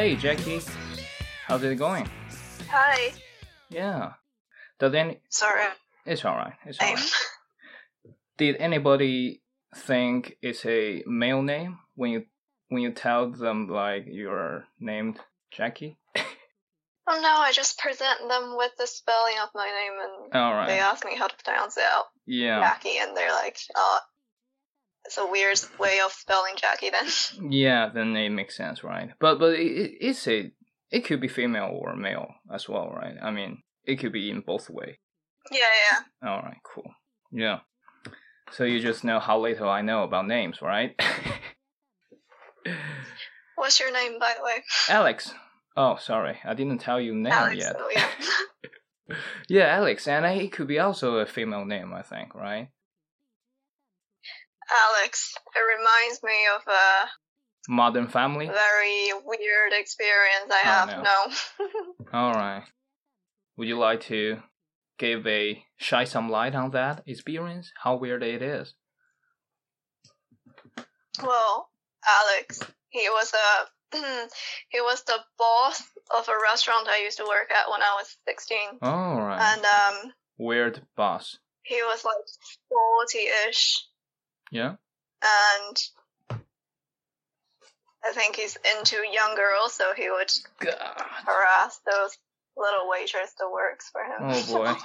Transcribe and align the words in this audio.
Hey, 0.00 0.16
Jackie. 0.16 0.62
How's 1.46 1.62
it 1.62 1.76
going? 1.76 2.08
Hi. 2.70 3.12
Yeah. 3.68 4.12
Does 4.78 4.94
any? 4.94 5.20
Sorry. 5.28 5.66
It's 6.06 6.24
all 6.24 6.36
right. 6.36 6.54
It's 6.64 6.80
all 6.80 6.88
I'm 6.88 6.94
right. 6.94 7.12
Did 8.38 8.56
anybody 8.56 9.42
think 9.76 10.38
it's 10.40 10.64
a 10.64 11.04
male 11.06 11.42
name 11.42 11.80
when 11.96 12.12
you 12.12 12.24
when 12.70 12.80
you 12.80 12.92
tell 12.92 13.30
them 13.30 13.68
like 13.68 14.06
you're 14.08 14.64
named 14.80 15.20
Jackie? 15.50 15.98
Oh 17.12 17.20
no, 17.20 17.28
I 17.28 17.50
just 17.50 17.76
present 17.78 18.20
them 18.28 18.56
with 18.56 18.70
the 18.78 18.86
spelling 18.86 19.34
of 19.42 19.48
my 19.52 19.66
name 19.66 19.92
and 20.00 20.32
All 20.40 20.52
right. 20.52 20.68
they 20.68 20.78
ask 20.78 21.04
me 21.04 21.16
how 21.16 21.26
to 21.26 21.34
pronounce 21.44 21.76
it 21.76 21.82
out. 21.82 22.04
Yeah. 22.24 22.60
Jackie 22.60 22.98
and 23.00 23.16
they're 23.16 23.32
like, 23.32 23.58
oh 23.74 23.98
it's 25.10 25.18
a 25.18 25.26
weird 25.26 25.58
way 25.80 25.98
of 26.04 26.12
spelling 26.12 26.54
Jackie 26.56 26.90
then. 26.90 27.08
Yeah. 27.50 27.90
Then 27.92 28.14
it 28.16 28.30
makes 28.30 28.56
sense, 28.56 28.84
right? 28.84 29.10
But 29.18 29.38
but 29.40 29.54
it, 29.58 29.66
it- 29.66 29.96
it's 30.00 30.28
a 30.28 30.52
it 30.90 31.04
could 31.04 31.20
be 31.20 31.28
female 31.28 31.70
or 31.72 31.96
male 31.96 32.28
as 32.52 32.68
well, 32.68 32.90
right? 32.94 33.16
I 33.20 33.30
mean, 33.32 33.62
it 33.84 33.96
could 33.98 34.12
be 34.12 34.30
in 34.30 34.40
both 34.40 34.70
way. 34.70 34.98
yeah, 35.50 35.58
yeah. 35.90 36.28
All 36.28 36.42
right. 36.42 36.58
Cool. 36.62 36.90
Yeah. 37.32 37.60
So 38.52 38.64
you 38.64 38.80
just 38.80 39.04
know 39.04 39.18
how 39.20 39.38
little 39.40 39.68
I 39.68 39.82
know 39.82 40.02
about 40.04 40.26
names, 40.28 40.62
right? 40.62 40.94
What's 43.56 43.78
your 43.80 43.92
name 43.92 44.18
by 44.18 44.34
the 44.36 44.44
way? 44.44 44.62
Alex. 44.88 45.34
Oh, 45.76 45.96
sorry, 46.00 46.38
I 46.44 46.54
didn't 46.54 46.78
tell 46.78 47.00
you 47.00 47.14
name 47.14 47.32
Alex. 47.32 47.56
yet. 47.56 47.76
Oh 47.78 47.90
yeah. 47.92 48.08
Yeah, 49.48 49.66
Alex, 49.78 50.06
and 50.06 50.24
it 50.24 50.52
could 50.52 50.68
be 50.68 50.78
also 50.78 51.16
a 51.16 51.26
female 51.26 51.64
name, 51.64 51.92
I 51.92 52.02
think, 52.02 52.32
right? 52.32 52.68
Alex. 54.70 55.34
It 55.54 55.60
reminds 55.78 56.22
me 56.22 56.36
of 56.56 56.62
a 56.72 57.08
Modern 57.68 58.08
Family. 58.08 58.46
very 58.46 59.10
weird 59.24 59.72
experience 59.72 60.50
I 60.50 60.60
Oh, 60.64 60.68
have. 60.68 60.88
no. 60.88 61.02
No. 61.02 61.96
All 62.18 62.32
right. 62.32 62.64
Would 63.56 63.68
you 63.68 63.78
like 63.78 64.00
to 64.02 64.38
give 64.98 65.26
a 65.26 65.62
shine 65.76 66.06
some 66.06 66.30
light 66.30 66.54
on 66.54 66.70
that 66.70 67.02
experience? 67.06 67.72
How 67.82 67.96
weird 67.96 68.22
it 68.22 68.42
is? 68.42 68.74
Well, 71.22 71.68
Alex, 72.06 72.60
he 72.88 73.08
was 73.10 73.32
a 73.34 73.96
he 74.68 74.80
was 74.80 75.02
the 75.02 75.18
boss 75.38 75.82
of 76.16 76.28
a 76.28 76.32
restaurant 76.50 76.88
I 76.88 77.02
used 77.02 77.18
to 77.18 77.24
work 77.24 77.50
at 77.50 77.68
when 77.70 77.82
I 77.82 77.94
was 77.98 78.16
16. 78.26 78.58
All 78.82 79.20
right. 79.20 79.40
And 79.40 79.64
um 79.64 80.12
Weird 80.38 80.80
boss. 80.96 81.38
he 81.62 81.82
was 81.82 82.04
like 82.04 82.14
40ish 82.72 83.76
Yeah. 84.50 84.74
and 85.22 85.76
I 88.04 88.12
think 88.12 88.36
he's 88.36 88.56
into 88.76 88.96
young 89.12 89.34
girls, 89.36 89.74
so 89.74 89.92
he 89.96 90.10
would 90.10 90.32
God. 90.60 90.74
harass 91.26 91.80
those 91.86 92.16
little 92.56 92.88
waitress 92.88 93.32
that 93.38 93.50
works 93.52 93.90
for 93.90 94.02
him. 94.02 94.20
Oh 94.22 94.78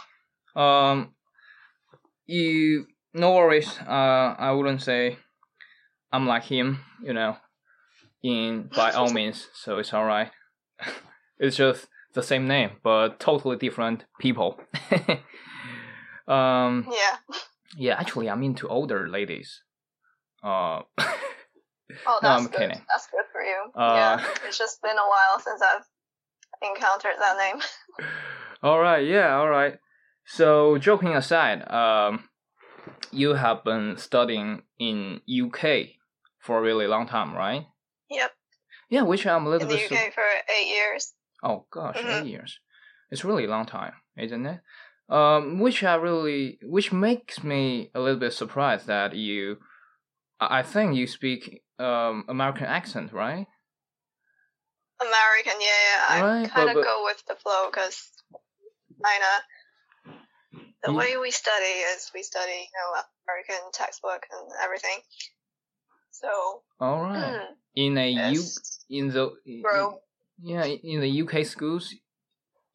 boy. 0.55 0.61
um, 0.61 1.13
you 2.25 2.87
no 3.13 3.33
worries. 3.33 3.79
Uh, 3.79 4.35
I 4.37 4.51
wouldn't 4.51 4.81
say 4.81 5.17
I'm 6.11 6.27
like 6.27 6.43
him. 6.43 6.79
You 7.01 7.13
know, 7.13 7.37
in 8.23 8.69
by 8.75 8.91
all 8.91 9.11
means. 9.13 9.47
So 9.53 9.77
it's 9.77 9.93
all 9.93 10.05
right. 10.05 10.31
it's 11.39 11.55
just 11.55 11.87
the 12.13 12.23
same 12.23 12.47
name, 12.47 12.71
but 12.83 13.19
totally 13.19 13.57
different 13.57 14.05
people. 14.19 14.59
um, 16.27 16.87
yeah. 16.91 17.17
Yeah. 17.77 17.95
Actually, 17.99 18.29
I'm 18.29 18.43
into 18.43 18.67
older 18.67 19.07
ladies. 19.07 19.61
Uh, 20.43 20.81
Oh, 22.07 22.19
No, 22.23 22.29
that's 22.29 22.41
I'm 22.45 22.47
good. 22.51 22.57
kidding. 22.57 22.81
That's 22.89 23.07
good 23.11 23.25
for 23.31 23.41
you. 23.43 23.57
Uh, 23.75 23.93
yeah. 23.95 24.25
It's 24.47 24.57
just 24.57 24.81
been 24.81 24.97
a 24.97 25.07
while 25.07 25.39
since 25.39 25.61
I've 25.61 25.85
encountered 26.67 27.13
that 27.19 27.37
name. 27.37 27.61
all 28.63 28.79
right. 28.79 29.05
Yeah. 29.05 29.35
All 29.37 29.47
right. 29.49 29.77
So 30.25 30.79
joking 30.79 31.15
aside, 31.15 31.61
um, 31.71 32.27
you 33.11 33.35
have 33.35 33.63
been 33.63 33.97
studying 33.97 34.63
in 34.79 35.21
UK 35.29 35.89
for 36.39 36.57
a 36.57 36.61
really 36.61 36.87
long 36.87 37.07
time, 37.07 37.35
right? 37.35 37.67
Yep. 38.09 38.31
Yeah, 38.89 39.01
which 39.03 39.27
I'm 39.27 39.45
a 39.45 39.49
little 39.49 39.69
In 39.69 39.75
bit. 39.77 39.91
UK 39.91 40.11
for 40.13 40.23
eight 40.59 40.67
years. 40.67 41.13
oh 41.43 41.65
gosh, 41.69 41.97
Mhm. 41.97 42.21
eight 42.21 42.27
years. 42.27 42.59
It's 43.11 43.23
really 43.23 43.45
a 43.45 43.49
long 43.49 43.65
time, 43.67 43.93
isn't 44.17 44.45
it? 44.45 44.59
Um, 45.07 45.59
which 45.59 45.83
I 45.83 45.95
really, 45.95 46.57
which 46.63 46.91
makes 46.91 47.43
me 47.43 47.91
a 47.93 47.99
little 47.99 48.19
bit 48.19 48.33
surprised 48.33 48.87
that 48.87 49.13
you, 49.13 49.57
I 50.39 50.63
think 50.63 50.95
you 50.95 51.05
speak 51.07 51.61
um 51.77 52.25
American 52.27 52.65
accent, 52.65 53.13
right? 53.13 53.47
American, 55.01 55.59
yeah, 55.59 55.67
yeah. 55.67 56.05
I 56.09 56.21
Right, 56.23 56.49
kind 56.49 56.69
of 56.69 56.83
go 56.83 57.03
with 57.03 57.21
the 57.27 57.35
flow 57.35 57.69
because 57.69 58.09
of 59.03 59.11
the 60.83 60.91
You- 60.91 60.97
way 60.97 61.17
we 61.17 61.31
study 61.31 61.73
is 61.93 62.11
we 62.13 62.23
study, 62.23 62.51
you 62.53 62.73
know, 62.73 63.01
American 63.27 63.71
textbook 63.73 64.25
and 64.31 64.51
everything. 64.63 64.99
So, 66.11 66.63
All 66.79 67.01
right. 67.03 67.33
mm, 67.33 67.55
In 67.75 67.97
a 67.97 68.09
U, 68.09 68.41
in 68.89 69.09
the 69.09 69.35
in- 69.45 69.99
Yeah, 70.41 70.65
in 70.65 70.99
the 71.01 71.09
UK 71.23 71.45
schools, 71.45 71.93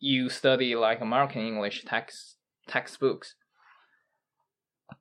you 0.00 0.28
study 0.28 0.74
like 0.74 1.00
American 1.00 1.42
English 1.46 1.84
text 1.84 2.36
textbooks. 2.66 3.34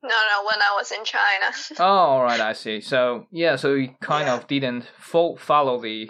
No, 0.03 0.09
no, 0.09 0.45
when 0.47 0.61
I 0.61 0.75
was 0.77 0.91
in 0.91 1.03
China. 1.03 1.51
Oh, 1.79 1.83
all 1.85 2.23
right, 2.23 2.39
I 2.39 2.53
see. 2.53 2.79
So 2.81 3.25
yeah, 3.31 3.55
so 3.55 3.73
you 3.73 3.95
kind 4.01 4.27
Yeah. 4.27 4.35
of 4.35 4.47
didn't 4.47 4.85
fo- 4.97 5.35
follow 5.35 5.81
the, 5.81 6.09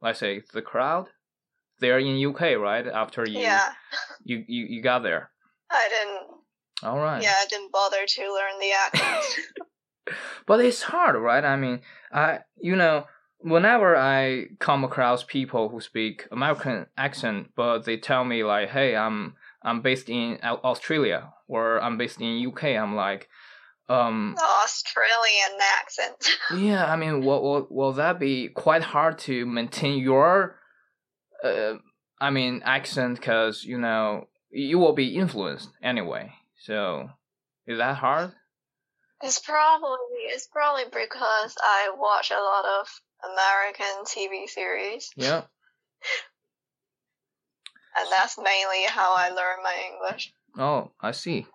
let's 0.00 0.20
say, 0.20 0.42
the 0.52 0.62
crowd 0.62 1.08
there 1.80 1.98
in 1.98 2.24
UK, 2.24 2.56
right? 2.58 2.86
After 2.86 3.26
you 3.28 3.40
yeah, 3.40 3.72
you, 4.24 4.44
you 4.46 4.66
you 4.66 4.82
got 4.82 5.02
there. 5.02 5.30
I 5.70 5.88
didn't. 5.88 6.20
All 6.84 6.98
right. 6.98 7.22
Yeah, 7.22 7.34
I 7.40 7.46
didn't 7.46 7.72
bother 7.72 8.04
to 8.06 8.22
learn 8.22 8.60
the 8.60 8.72
accent. 8.72 9.46
But 10.46 10.58
it's 10.60 10.82
hard, 10.82 11.14
right? 11.16 11.44
I 11.44 11.56
mean, 11.56 11.80
I 12.12 12.40
you 12.60 12.74
know, 12.76 13.04
whenever 13.42 13.96
I 13.96 14.46
come 14.58 14.84
across 14.84 15.24
people 15.24 15.68
who 15.68 15.80
speak 15.80 16.26
American 16.30 16.86
accent, 16.96 17.50
but 17.56 17.84
they 17.84 17.96
tell 17.96 18.24
me 18.24 18.44
like, 18.44 18.70
"Hey, 18.70 18.96
I'm 18.96 19.34
I'm 19.62 19.82
based 19.82 20.08
in 20.08 20.38
Australia 20.42 21.32
or 21.48 21.80
I'm 21.80 21.98
based 21.98 22.20
in 22.20 22.46
UK," 22.46 22.64
I'm 22.64 22.94
like, 22.94 23.28
um, 23.88 24.36
Australian 24.64 25.58
accent. 25.80 26.28
yeah. 26.56 26.90
I 26.90 26.96
mean, 26.96 27.24
will 27.24 27.42
will 27.42 27.66
will 27.70 27.92
that 27.94 28.18
be 28.18 28.48
quite 28.48 28.82
hard 28.82 29.18
to 29.20 29.46
maintain 29.46 29.98
your, 29.98 30.58
uh, 31.44 31.74
I 32.20 32.30
mean, 32.30 32.62
accent? 32.64 33.16
Because 33.16 33.64
you 33.64 33.78
know 33.78 34.28
you 34.50 34.78
will 34.78 34.94
be 34.94 35.16
influenced 35.16 35.70
anyway. 35.82 36.32
So, 36.58 37.10
is 37.66 37.78
that 37.78 37.96
hard? 37.96 38.32
It's 39.22 39.38
probably 39.38 39.98
it's 40.26 40.46
probably 40.46 40.84
because 40.84 41.56
I 41.62 41.90
watch 41.96 42.30
a 42.30 42.34
lot 42.34 42.64
of 42.80 42.88
American 43.24 44.04
TV 44.04 44.48
series, 44.48 45.10
Yeah. 45.16 45.42
and 47.96 48.08
that's 48.10 48.38
mainly 48.38 48.84
how 48.88 49.14
I 49.14 49.28
learn 49.28 49.62
my 49.62 49.76
English. 49.92 50.32
Oh, 50.58 50.90
I 51.00 51.12
see. 51.12 51.46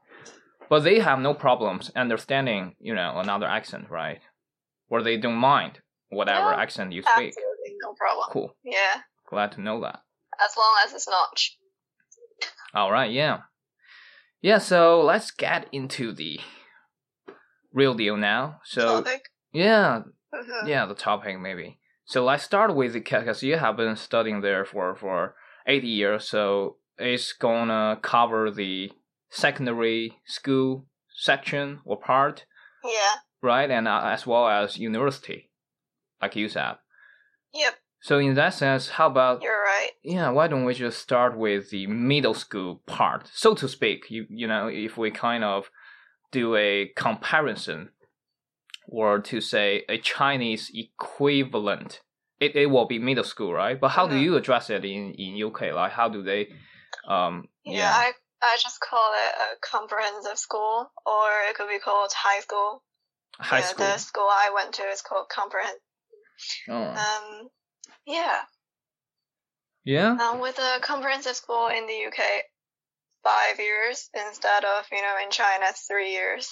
But 0.69 0.81
they 0.83 0.99
have 0.99 1.19
no 1.19 1.33
problems 1.33 1.91
understanding, 1.95 2.75
you 2.79 2.93
know, 2.93 3.19
another 3.19 3.47
accent, 3.47 3.89
right? 3.89 4.19
Or 4.89 5.01
they 5.01 5.17
don't 5.17 5.35
mind 5.37 5.79
whatever 6.09 6.51
No, 6.51 6.57
accent 6.57 6.91
you 6.93 7.01
speak. 7.01 7.29
Absolutely 7.29 7.75
no 7.81 7.93
problem. 7.93 8.27
Cool. 8.31 8.55
Yeah, 8.63 9.01
Glad 9.29 9.53
to 9.53 9.61
know 9.61 9.81
that. 9.81 9.99
as 10.43 10.55
long 10.57 10.75
as 10.85 10.93
it's 10.93 11.07
not. 11.07 11.39
All 12.73 12.91
right, 12.91 13.11
yeah. 13.11 13.39
Yeah, 14.41 14.59
so 14.59 15.01
let's 15.01 15.31
get 15.31 15.67
into 15.71 16.11
the 16.13 16.39
real 17.73 17.93
deal 17.95 18.17
now. 18.17 18.59
So, 18.65 19.01
topic. 19.01 19.23
yeah, 19.53 20.01
Mhm. 20.33 20.67
yeah, 20.67 20.85
the 20.85 20.95
topic 20.95 21.39
maybe. 21.39 21.79
So 22.05 22.23
let's 22.23 22.43
start 22.43 22.73
with 22.75 22.93
the 22.93 22.99
because 22.99 23.43
you 23.43 23.57
have 23.57 23.77
been 23.77 23.95
studying 23.95 24.41
there 24.41 24.65
for 24.65 24.95
for 24.95 25.35
eight 25.65 25.83
years, 25.83 26.29
so 26.29 26.77
it's 26.97 27.33
gonna 27.33 27.99
cover 28.01 28.49
the 28.51 28.91
secondary 29.29 30.17
school 30.25 30.87
section 31.15 31.81
or 31.85 31.97
part, 31.99 32.45
Yeah. 32.83 33.15
right? 33.41 33.69
And 33.69 33.87
uh, 33.87 34.01
as 34.05 34.25
well 34.25 34.47
as 34.47 34.77
university, 34.77 35.49
like 36.21 36.35
you 36.35 36.47
said. 36.49 36.77
Yep. 37.53 37.75
So 37.99 38.19
in 38.19 38.35
that 38.35 38.53
sense, 38.53 38.89
how 38.89 39.07
about 39.07 39.41
You're 39.41 39.61
right. 39.61 39.91
yeah? 40.03 40.29
Why 40.29 40.47
don't 40.47 40.65
we 40.65 40.73
just 40.73 40.99
start 40.99 41.35
with 41.37 41.71
the 41.71 41.87
middle 41.87 42.33
school 42.35 42.81
part, 42.85 43.27
so 43.33 43.53
to 43.55 43.67
speak? 43.67 44.09
You 44.09 44.25
you 44.29 44.47
know, 44.47 44.67
if 44.67 44.97
we 44.97 45.11
kind 45.11 45.43
of 45.43 45.69
do 46.31 46.55
a 46.55 46.91
comparison, 46.95 47.89
or 48.87 49.19
to 49.19 49.41
say 49.41 49.83
a 49.89 49.97
Chinese 49.97 50.71
equivalent, 50.73 52.01
it, 52.39 52.55
it 52.55 52.67
will 52.67 52.85
be 52.85 52.99
middle 52.99 53.23
school, 53.23 53.53
right? 53.53 53.79
But 53.79 53.89
how 53.89 54.07
do 54.07 54.15
you 54.17 54.35
address 54.35 54.69
it 54.69 54.85
in 54.85 55.13
in 55.13 55.43
UK? 55.43 55.73
Like 55.73 55.91
how 55.91 56.09
do 56.09 56.23
they? 56.23 56.47
Um, 57.07 57.47
Yeah, 57.63 57.79
yeah, 57.79 57.93
I 57.93 58.11
I 58.41 58.57
just 58.61 58.79
call 58.79 59.11
it 59.13 59.33
a 59.35 59.59
comprehensive 59.61 60.37
school, 60.37 60.91
or 61.05 61.27
it 61.49 61.55
could 61.55 61.69
be 61.69 61.79
called 61.79 62.11
high 62.13 62.41
school. 62.41 62.83
high 63.39 63.59
yeah, 63.59 63.65
school. 63.65 63.85
The 63.85 63.97
school 63.97 64.29
I 64.29 64.51
went 64.53 64.73
to 64.75 64.83
is 64.83 65.01
called 65.01 65.27
comprehensive. 65.29 65.81
Oh. 66.69 66.83
Um, 66.83 67.49
yeah. 68.05 68.41
Yeah. 69.83 70.17
Um, 70.21 70.39
with 70.39 70.59
a 70.59 70.79
comprehensive 70.81 71.35
school 71.35 71.67
in 71.67 71.87
the 71.87 72.05
UK, 72.07 72.19
five 73.23 73.59
years 73.59 74.09
instead 74.13 74.63
of 74.65 74.85
you 74.91 75.01
know 75.01 75.15
in 75.23 75.31
China 75.31 75.65
three 75.87 76.11
years. 76.11 76.49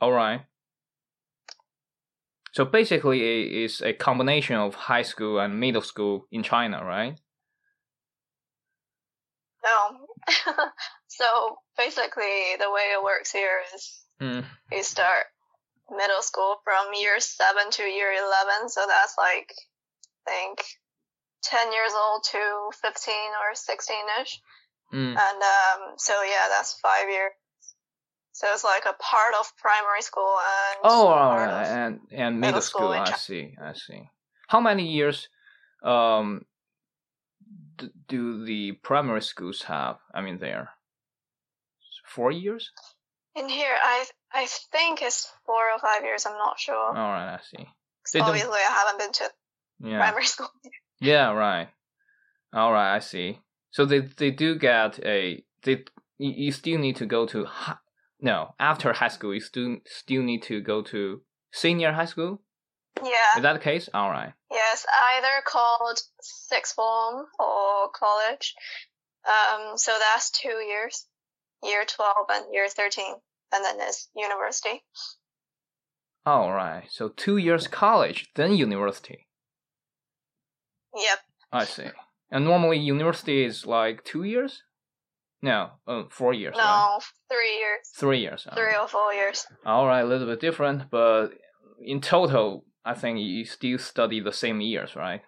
All 0.00 0.12
right. 0.12 0.42
So 2.56 2.64
basically, 2.64 3.20
it 3.20 3.64
is 3.64 3.82
a 3.82 3.92
combination 3.92 4.56
of 4.56 4.74
high 4.74 5.02
school 5.02 5.38
and 5.38 5.60
middle 5.60 5.82
school 5.82 6.26
in 6.32 6.42
China, 6.42 6.82
right? 6.82 7.20
No. 9.62 10.06
so 11.06 11.58
basically, 11.76 12.56
the 12.58 12.72
way 12.72 12.96
it 12.96 13.04
works 13.04 13.30
here 13.30 13.60
is 13.74 14.00
Mm. 14.22 14.46
you 14.72 14.82
start 14.82 15.26
middle 15.90 16.22
school 16.22 16.56
from 16.64 16.94
year 16.94 17.20
seven 17.20 17.70
to 17.72 17.82
year 17.82 18.12
eleven. 18.12 18.70
So 18.70 18.80
that's 18.88 19.14
like, 19.18 19.52
I 20.26 20.30
think, 20.30 20.64
ten 21.42 21.70
years 21.70 21.92
old 21.92 22.24
to 22.32 22.70
fifteen 22.80 23.30
or 23.42 23.54
sixteen 23.54 24.06
ish. 24.22 24.40
Mm. 24.94 25.12
And 25.12 25.40
um, 25.44 25.98
so 25.98 26.14
yeah, 26.22 26.48
that's 26.48 26.80
five 26.80 27.10
years. 27.10 27.32
So 28.38 28.46
it's 28.52 28.64
like 28.64 28.84
a 28.84 28.92
part 29.12 29.32
of 29.40 29.56
primary 29.56 30.02
school 30.02 30.36
and 30.54 30.78
Oh, 30.84 31.08
right. 31.08 31.62
of- 31.62 31.66
And 31.82 32.00
and 32.12 32.38
middle 32.40 32.60
middle 32.60 32.60
school. 32.60 32.92
I 32.92 33.12
see. 33.12 33.56
I 33.68 33.72
see. 33.72 34.10
How 34.48 34.60
many 34.60 34.84
years 34.98 35.28
um 35.82 36.44
d- 37.78 37.90
do 38.08 38.44
the 38.44 38.72
primary 38.88 39.22
schools 39.22 39.62
have? 39.62 39.96
I 40.14 40.20
mean, 40.20 40.38
there. 40.38 40.68
Four 42.04 42.30
years. 42.32 42.70
in 43.34 43.48
here, 43.48 43.76
I 43.94 44.04
I 44.32 44.46
think 44.72 45.00
it's 45.02 45.32
four 45.46 45.70
or 45.72 45.78
five 45.78 46.02
years. 46.04 46.26
I'm 46.26 46.38
not 46.38 46.58
sure. 46.58 46.88
All 47.00 47.12
right. 47.16 47.34
I 47.38 47.40
see. 47.50 47.66
they 48.12 48.18
don't- 48.20 48.28
obviously, 48.28 48.60
I 48.68 48.72
haven't 48.80 48.98
been 48.98 49.12
to 49.12 49.26
Yeah. 49.80 49.98
primary 49.98 50.26
school. 50.34 50.50
Yeah, 51.00 51.32
right. 51.32 51.68
All 52.52 52.72
right, 52.72 52.96
I 52.96 53.00
see. 53.00 53.40
So 53.70 53.84
they 53.86 54.00
they 54.00 54.30
do 54.30 54.58
get 54.58 54.98
a 55.04 55.44
they 55.62 55.84
you, 56.18 56.52
still 56.52 56.78
need 56.78 56.96
to 56.96 57.06
go 57.06 57.26
to 57.26 57.46
no 58.20 58.54
after 58.58 58.92
high 58.92 59.08
school 59.08 59.34
you 59.34 59.40
still 59.40 59.76
still 59.86 60.22
need 60.22 60.42
to 60.42 60.60
go 60.60 60.82
to 60.82 61.20
senior 61.52 61.92
high 61.92 62.04
school. 62.06 62.42
Yeah. 63.02 63.36
Is 63.36 63.42
that 63.42 63.52
the 63.52 63.58
case? 63.58 63.88
All 63.92 64.10
right. 64.10 64.32
Yes, 64.50 64.86
either 65.16 65.42
called 65.44 66.00
sixth 66.20 66.74
form 66.74 67.26
or 67.38 67.90
college. 67.94 68.54
Um, 69.26 69.76
so 69.76 69.92
that's 69.98 70.30
two 70.30 70.62
years, 70.66 71.06
year 71.62 71.84
12 71.84 72.14
and 72.32 72.44
year 72.54 72.68
13, 72.68 73.04
and 73.52 73.64
then 73.64 73.76
there's 73.78 74.08
university. 74.14 74.84
All 76.24 76.52
right. 76.52 76.84
So 76.90 77.08
two 77.08 77.36
years 77.36 77.66
college, 77.66 78.28
then 78.34 78.56
university. 78.56 79.26
Yep. 80.94 81.18
I 81.52 81.64
see. 81.64 81.86
And 82.30 82.44
normally 82.44 82.78
university 82.78 83.44
is 83.44 83.66
like 83.66 84.04
two 84.04 84.24
years. 84.24 84.62
No, 85.42 85.70
uh, 85.86 86.04
four 86.10 86.32
years. 86.34 86.54
right? 86.56 86.64
No, 86.64 86.98
three 87.30 87.58
years, 87.58 87.90
Three 87.96 88.20
years. 88.20 88.46
three 88.54 88.74
or 88.74 88.88
four 88.88 89.12
years. 89.12 89.46
All 89.64 89.86
right, 89.86 90.00
a 90.00 90.06
little 90.06 90.26
bit 90.26 90.40
different, 90.40 90.90
but 90.90 91.28
in 91.80 92.00
total, 92.00 92.64
I 92.84 92.94
think 92.94 93.18
you 93.20 93.44
still 93.44 93.78
study 93.78 94.20
the 94.20 94.32
same 94.32 94.60
years, 94.60 94.96
right? 94.96 95.22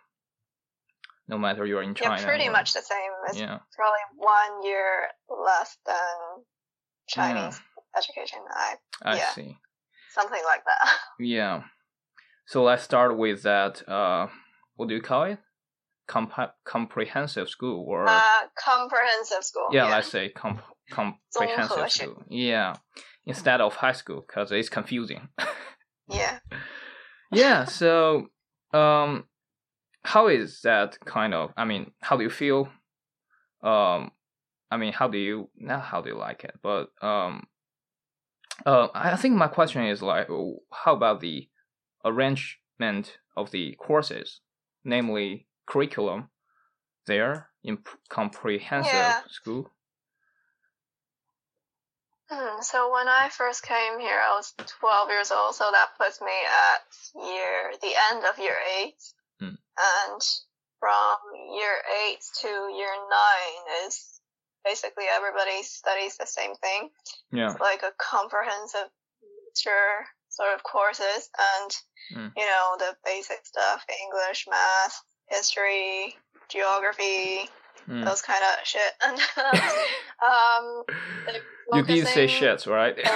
No 1.28 1.36
matter 1.36 1.66
you're 1.66 1.82
in 1.82 1.94
China. 1.94 2.16
yeah, 2.20 2.26
pretty 2.26 2.48
or- 2.48 2.52
much 2.52 2.72
the 2.72 2.80
same. 2.80 3.10
It's 3.28 3.38
Yeah, 3.38 3.58
probably 3.76 4.00
one 4.16 4.64
year 4.64 5.08
less 5.28 5.76
than 5.84 6.44
Chinese 7.06 7.60
education. 7.96 8.38
I 8.50 8.76
I 9.02 9.16
yeah. 9.16 9.28
see. 9.30 9.58
something 10.10 10.42
like 10.44 10.64
that. 10.64 10.90
Yeah. 11.20 11.64
So 12.46 12.62
let's 12.64 12.82
start 12.82 13.16
with 13.18 13.42
that. 13.42 13.86
Uh, 13.86 14.28
what 14.76 14.88
do 14.88 14.94
you 14.94 15.02
call 15.02 15.24
it? 15.24 15.38
comp- 16.08 16.54
comprehensive 16.64 17.48
school 17.48 17.84
or 17.86 18.08
uh, 18.08 18.20
comprehensive 18.58 19.44
school. 19.44 19.68
Yeah, 19.70 19.84
yeah. 19.86 19.94
let's 19.94 20.10
say 20.10 20.30
comprehensive 20.30 21.90
school. 21.90 22.24
Yeah, 22.28 22.74
instead 23.26 23.60
of 23.60 23.74
high 23.74 23.92
school 23.92 24.24
because 24.26 24.50
it's 24.50 24.68
confusing. 24.68 25.28
yeah. 26.08 26.38
yeah. 27.30 27.64
So, 27.64 28.26
um, 28.72 29.24
how 30.02 30.26
is 30.26 30.62
that 30.62 30.98
kind 31.04 31.34
of? 31.34 31.52
I 31.56 31.64
mean, 31.64 31.92
how 32.00 32.16
do 32.16 32.24
you 32.24 32.30
feel? 32.30 32.68
Um, 33.62 34.10
I 34.70 34.76
mean, 34.76 34.92
how 34.92 35.08
do 35.08 35.18
you 35.18 35.50
not 35.56 35.82
how 35.82 36.00
do 36.00 36.10
you 36.10 36.18
like 36.18 36.44
it? 36.44 36.54
But 36.62 36.88
um, 37.02 37.46
uh, 38.66 38.88
I 38.94 39.16
think 39.16 39.36
my 39.36 39.48
question 39.48 39.84
is 39.84 40.02
like, 40.02 40.28
how 40.72 40.94
about 40.94 41.20
the 41.20 41.48
arrangement 42.04 43.18
of 43.36 43.50
the 43.50 43.74
courses, 43.78 44.40
namely 44.84 45.47
curriculum 45.68 46.30
there 47.06 47.50
in 47.62 47.78
comprehensive 48.08 48.92
Yeah. 48.92 49.22
school 49.28 49.70
Hmm, 52.30 52.60
so 52.60 52.92
when 52.92 53.08
I 53.08 53.30
first 53.30 53.62
came 53.62 53.98
here, 53.98 54.20
I 54.20 54.36
was 54.36 54.52
12 54.80 55.08
years 55.08 55.30
old, 55.30 55.54
so 55.54 55.70
that 55.72 55.96
puts 55.96 56.20
me 56.20 56.36
at 56.44 56.84
year, 57.14 57.72
the 57.80 57.94
end 58.10 58.24
of 58.26 58.38
year 58.38 58.58
8. 58.84 58.94
Hmm. 59.40 59.56
And 59.80 60.20
from 60.78 61.16
year 61.56 61.76
8 62.12 62.20
to 62.42 62.48
year 62.48 62.92
9 62.92 63.86
is 63.86 64.20
basically 64.62 65.06
everybody 65.10 65.62
studies 65.62 66.18
the 66.18 66.26
same 66.26 66.54
thing. 66.56 66.90
yeah 67.32 67.50
It's 67.52 67.60
like 67.60 67.82
a 67.82 67.92
comprehensive 67.96 68.90
lecture 69.46 70.04
sort 70.28 70.52
of 70.54 70.62
courses 70.62 71.30
and, 71.54 71.70
Hmm. 72.12 72.28
you 72.36 72.44
know, 72.46 72.76
the 72.78 72.94
basic 73.04 73.40
stuff, 73.46 73.84
English, 74.04 74.46
math, 74.50 75.00
history, 75.30 76.14
geography, 76.48 77.48
Mm. 77.88 78.04
those 78.04 78.20
kind 78.20 78.42
of 78.44 78.66
shit. 78.66 78.92
And, 79.02 79.18
um, 80.22 80.84
you 81.72 81.82
did 81.84 82.06
say 82.06 82.26
shit 82.26 82.66
right 82.66 82.94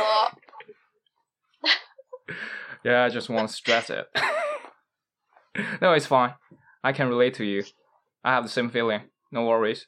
Yeah, 2.84 3.04
I 3.04 3.10
just 3.10 3.28
want 3.28 3.48
to 3.48 3.54
stress 3.54 3.90
it. 3.90 4.06
no, 5.82 5.92
it's 5.92 6.06
fine. 6.06 6.34
I 6.82 6.92
can 6.92 7.08
relate 7.08 7.34
to 7.34 7.44
you. 7.44 7.64
I 8.24 8.32
have 8.32 8.44
the 8.44 8.48
same 8.48 8.70
feeling. 8.70 9.02
No 9.30 9.44
worries. 9.46 9.86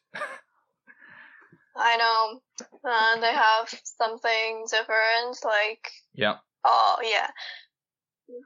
I 1.76 1.96
know. 1.96 2.40
Uh, 2.88 3.20
they 3.20 3.32
have 3.32 3.68
something 3.84 4.64
different, 4.70 5.38
like, 5.44 5.90
Yeah. 6.14 6.36
oh, 6.64 6.98
yeah. 7.02 7.30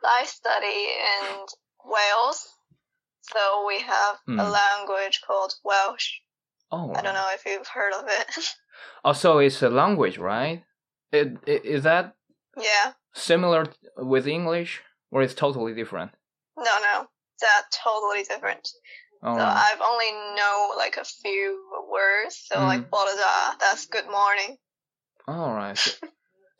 I 0.04 0.24
study 0.24 0.66
in 0.66 1.46
Wales, 1.84 2.48
so 3.32 3.64
we 3.66 3.80
have 3.80 4.16
a 4.26 4.30
Mm. 4.30 4.52
language 4.52 5.20
called 5.26 5.54
Welsh. 5.64 6.08
Oh. 6.70 6.92
I 6.94 7.00
don't 7.02 7.14
know 7.14 7.28
if 7.32 7.44
you've 7.46 7.66
heard 7.68 7.92
of 7.94 8.04
it. 8.08 8.28
Oh, 9.04 9.12
so 9.12 9.38
it's 9.38 9.60
a 9.62 9.68
language, 9.70 10.18
right? 10.18 10.62
It, 11.10 11.36
it 11.46 11.64
is 11.64 11.82
that 11.82 12.14
yeah. 12.56 12.92
similar 13.12 13.66
with 13.96 14.28
English, 14.28 14.82
or 15.10 15.22
it's 15.22 15.34
totally 15.34 15.74
different? 15.74 16.12
No, 16.56 16.64
no. 16.92 17.08
That's 17.40 17.76
totally 17.82 18.22
different. 18.22 18.68
Oh, 19.24 19.34
So 19.36 19.42
I've 19.42 19.80
only 19.80 20.12
know 20.36 20.74
like 20.76 20.96
a 20.96 21.04
few 21.04 21.58
words. 21.90 22.44
So 22.46 22.60
like 22.60 22.82
Mm. 22.82 22.90
Bolaza, 22.90 23.58
that's 23.58 23.86
good 23.86 24.06
morning. 24.08 24.58
all 25.26 25.52
right. 25.54 25.76
So, 25.76 26.06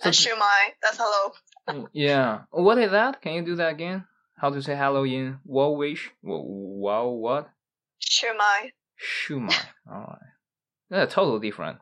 And 0.02 0.14
so 0.16 0.30
Shwmae, 0.34 0.74
that's 0.82 0.98
hello. 1.00 1.86
yeah. 1.92 2.40
What 2.50 2.78
is 2.78 2.90
that? 2.90 3.22
Can 3.22 3.34
you 3.34 3.42
do 3.42 3.54
that 3.56 3.72
again? 3.74 4.04
How 4.40 4.50
to 4.50 4.62
say 4.62 4.76
hello 4.76 5.04
in 5.04 5.38
Welsh? 5.44 6.10
Wow, 6.22 7.08
what? 7.08 7.50
Shwmae. 8.00 8.72
Shwmae. 9.00 9.66
All 9.90 10.06
right. 10.08 10.18
Yeah, 10.90 11.06
totally 11.06 11.40
different. 11.40 11.78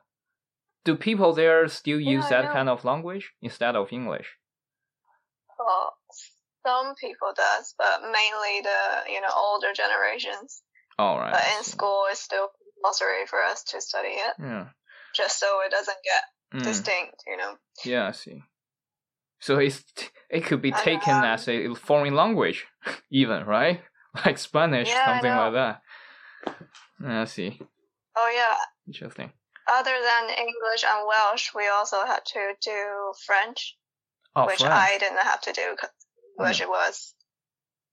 Do 0.84 0.96
people 0.96 1.32
there 1.32 1.66
still 1.68 2.00
use 2.00 2.24
I 2.26 2.42
that 2.42 2.52
kind 2.52 2.68
of 2.68 2.84
language 2.84 3.32
instead 3.42 3.76
of 3.76 3.92
English? 3.92 4.36
Well, 5.58 5.96
some 6.66 6.94
people 6.94 7.32
does, 7.36 7.74
but 7.78 8.02
mainly 8.02 8.62
the 8.62 9.12
you 9.12 9.20
know 9.20 9.28
older 9.36 9.72
generations. 9.74 10.62
All 10.98 11.18
right. 11.18 11.32
But 11.32 11.42
in 11.58 11.64
school, 11.64 12.04
it's 12.10 12.20
still 12.20 12.48
compulsory 12.74 13.26
for 13.26 13.42
us 13.42 13.62
to 13.64 13.80
study 13.80 14.08
it, 14.16 14.34
Yeah. 14.38 14.66
just 15.14 15.38
so 15.38 15.60
it 15.64 15.70
doesn't 15.70 15.98
get 16.04 16.22
Mm, 16.54 16.62
distinct. 16.62 17.24
You 17.26 17.36
know. 17.36 17.58
yeah, 17.84 18.06
I 18.06 18.12
see. 18.12 18.42
So 19.46 19.58
it's 19.58 19.84
it 20.28 20.44
could 20.44 20.60
be 20.60 20.72
taken 20.72 21.14
um, 21.14 21.24
as 21.24 21.48
a 21.48 21.72
foreign 21.74 22.14
language, 22.16 22.66
even 23.12 23.44
right? 23.46 23.80
Like 24.24 24.38
Spanish, 24.38 24.88
Yeah, 24.88 25.06
something 25.06 25.30
like 25.30 25.52
that. 25.52 25.82
I 27.06 27.24
see. 27.26 27.60
Oh 28.16 28.32
yeah. 28.34 28.56
Interesting. 28.88 29.30
Other 29.68 29.96
than 30.08 30.24
English 30.30 30.82
and 30.84 31.06
Welsh, 31.06 31.50
we 31.54 31.68
also 31.68 31.98
had 32.06 32.24
to 32.34 32.54
do 32.60 33.12
French, 33.24 33.76
Oh, 34.34 34.46
which 34.46 34.60
French. 34.60 34.72
I 34.72 34.98
didn't 34.98 35.22
have 35.22 35.40
to 35.42 35.52
do 35.52 35.66
because 35.74 35.90
English 36.38 36.60
it 36.62 36.68
was 36.68 37.14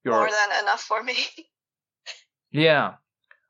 You're- 0.04 0.18
more 0.18 0.30
than 0.30 0.64
enough 0.64 0.82
for 0.82 1.04
me. 1.04 1.18
Yeah. 2.52 2.96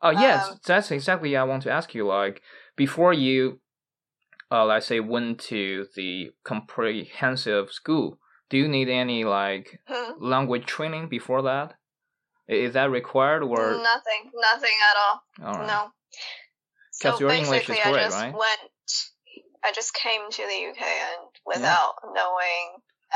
Oh, 0.02 0.12
yes. 0.12 0.48
Um, 0.50 0.60
that's 0.66 0.92
exactly 0.92 1.36
I 1.38 1.44
want 1.44 1.64
to 1.64 1.72
ask 1.72 1.94
you. 1.96 2.08
Like 2.08 2.42
before 2.76 3.14
you, 3.14 3.60
uh, 4.54 4.66
let's 4.66 4.86
say 4.86 5.00
went 5.00 5.40
to 5.40 5.88
the 5.96 6.32
comprehensive 6.44 7.72
school, 7.72 8.20
do 8.50 8.58
you 8.58 8.68
need 8.68 8.90
any 8.90 9.24
like 9.24 9.82
Hmm. 9.88 10.12
language 10.24 10.66
training 10.66 11.08
before 11.10 11.42
that? 11.44 11.74
Is 12.48 12.74
that 12.74 12.90
required 12.92 13.42
or 13.44 13.58
Nothing, 13.94 14.22
nothing 14.52 14.78
at 14.90 14.96
all. 15.04 15.16
all 15.48 15.58
right? 15.60 15.68
No. 15.68 15.92
So 16.92 17.20
your 17.20 17.32
English 17.32 17.64
is 17.64 17.68
basically, 17.68 17.92
great, 17.92 18.02
I 18.04 18.06
just 18.10 18.22
right? 18.22 18.34
went. 18.34 18.62
I 19.66 19.72
just 19.72 19.94
came 19.94 20.30
to 20.30 20.42
the 20.52 20.60
UK 20.70 20.82
and 21.10 21.30
without 21.46 21.94
knowing 22.04 22.66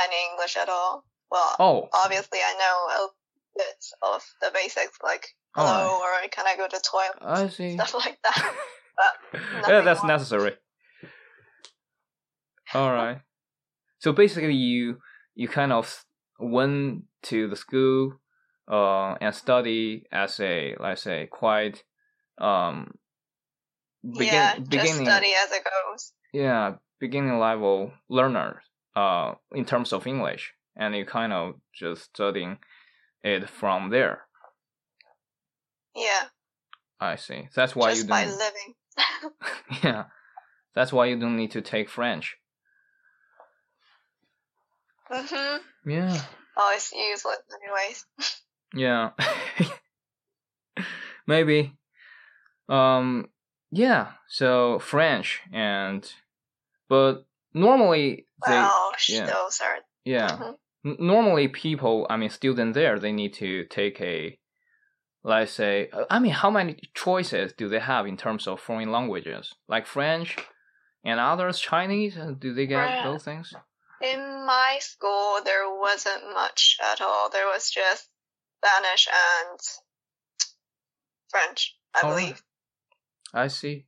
any 0.03 0.15
English 0.31 0.55
at 0.57 0.69
all. 0.69 1.03
Well, 1.29 1.55
Oh, 1.59 1.89
obviously 2.03 2.39
I 2.39 2.53
know 2.63 2.77
a 3.03 3.09
bit 3.57 3.85
of 4.01 4.21
the 4.41 4.49
basics 4.53 4.97
like 5.03 5.27
hello 5.55 5.99
or 5.99 6.27
can 6.29 6.45
I 6.47 6.55
go 6.55 6.67
to 6.67 6.79
toilet 6.79 7.17
I 7.21 7.49
see. 7.49 7.73
stuff 7.73 7.93
like 7.93 8.17
that. 8.23 8.55
Yeah, 9.67 9.81
that's 9.81 10.01
more. 10.03 10.07
necessary. 10.13 10.55
All 12.73 12.91
right. 12.91 13.19
So 13.99 14.11
basically, 14.13 14.53
you 14.53 14.99
you 15.35 15.47
kind 15.47 15.71
of 15.71 16.05
went 16.39 17.03
to 17.23 17.47
the 17.47 17.55
school, 17.55 18.19
uh, 18.69 19.15
and 19.21 19.33
study 19.33 20.05
as 20.11 20.39
a 20.39 20.75
let's 20.79 21.03
say 21.03 21.27
quite 21.31 21.83
um. 22.37 22.91
Begin, 24.03 24.25
yeah, 24.25 24.55
just 24.57 24.69
beginning, 24.69 25.05
study 25.05 25.31
as 25.43 25.51
it 25.51 25.63
goes. 25.63 26.13
yeah, 26.31 26.75
beginning 26.99 27.39
level 27.39 27.91
learner, 28.07 28.61
uh, 28.95 29.33
in 29.51 29.65
terms 29.65 29.91
of 29.91 30.07
English, 30.07 30.53
and 30.77 30.95
you 30.95 31.03
kind 31.03 31.33
of 31.33 31.55
just 31.73 32.03
studying 32.03 32.57
it 33.23 33.49
from 33.49 33.89
there. 33.89 34.21
Yeah, 35.95 36.27
I 37.01 37.15
see. 37.15 37.49
That's 37.55 37.75
why 37.75 37.89
just 37.89 38.03
you 38.03 38.07
by 38.07 38.25
don't. 38.25 38.37
living. 38.37 38.73
yeah, 39.83 40.03
that's 40.75 40.93
why 40.93 41.07
you 41.07 41.19
don't 41.19 41.35
need 41.35 41.51
to 41.51 41.61
take 41.61 41.89
French. 41.89 42.37
Mhm. 45.11 45.59
Yeah. 45.85 46.21
Oh, 46.57 46.71
it's 46.75 46.91
useless 46.91 47.37
anyways. 47.61 48.05
Yeah. 48.73 49.11
Maybe. 51.27 51.73
Um 52.69 53.29
yeah, 53.71 54.13
so 54.27 54.79
French 54.79 55.41
and 55.51 56.09
but 56.89 57.25
normally 57.53 58.25
they 58.45 58.53
yeah. 59.09 59.25
those 59.25 59.59
are. 59.61 59.77
yeah. 60.05 60.29
mhm. 60.29 60.55
N- 60.85 60.97
normally 60.99 61.47
people, 61.47 62.07
I 62.09 62.17
mean 62.17 62.29
students 62.29 62.75
there, 62.75 62.99
they 62.99 63.11
need 63.11 63.33
to 63.35 63.65
take 63.65 63.99
a 64.01 64.37
let's 65.23 65.51
say 65.51 65.89
uh, 65.91 66.05
I 66.09 66.19
mean 66.19 66.31
how 66.31 66.49
many 66.49 66.77
choices 66.93 67.53
do 67.53 67.67
they 67.69 67.79
have 67.79 68.07
in 68.07 68.17
terms 68.17 68.47
of 68.47 68.59
foreign 68.59 68.91
languages? 68.91 69.53
Like 69.67 69.85
French 69.85 70.37
and 71.03 71.19
others 71.19 71.59
Chinese, 71.59 72.17
do 72.39 72.53
they 72.53 72.67
get 72.67 72.87
Fran- 72.87 73.05
those 73.05 73.23
things? 73.23 73.53
In 74.01 74.45
my 74.45 74.77
school, 74.79 75.39
there 75.43 75.67
wasn't 75.69 76.31
much 76.33 76.77
at 76.83 77.01
all. 77.01 77.29
There 77.29 77.47
was 77.47 77.69
just 77.69 78.07
Spanish 78.63 79.07
and 79.07 79.59
French, 81.29 81.75
I 81.95 82.01
Oh, 82.03 82.09
believe. 82.09 82.41
I 83.33 83.47
see. 83.47 83.85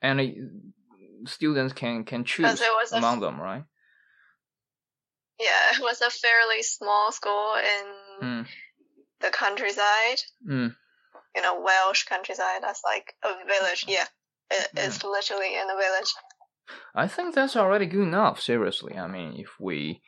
And 0.00 0.20
uh, 0.20 1.28
students 1.28 1.72
can 1.72 2.04
can 2.04 2.24
choose 2.24 2.60
was 2.60 2.92
among 2.92 3.16
f- 3.16 3.20
them, 3.20 3.40
right? 3.40 3.64
Yeah, 5.38 5.74
it 5.74 5.80
was 5.82 6.00
a 6.00 6.10
fairly 6.10 6.62
small 6.62 7.12
school 7.12 7.54
in 7.56 7.86
Mm. 8.26 8.46
the 9.20 9.30
countryside. 9.30 10.20
Mm. 10.48 10.74
You 11.34 11.42
know, 11.42 11.60
Welsh 11.60 12.04
countryside. 12.04 12.62
That's 12.62 12.82
like 12.84 13.14
a 13.22 13.34
village. 13.46 13.84
Yeah, 13.86 14.06
it, 14.50 14.68
Yeah. 14.74 14.86
it's 14.86 15.04
literally 15.04 15.54
in 15.54 15.68
a 15.68 15.76
village. 15.76 16.10
I 16.94 17.06
think 17.06 17.34
that's 17.34 17.56
already 17.56 17.86
good 17.86 18.02
enough. 18.02 18.40
Seriously, 18.40 18.96
I 18.96 19.06
mean, 19.06 19.34
if 19.36 19.50
we 19.60 20.02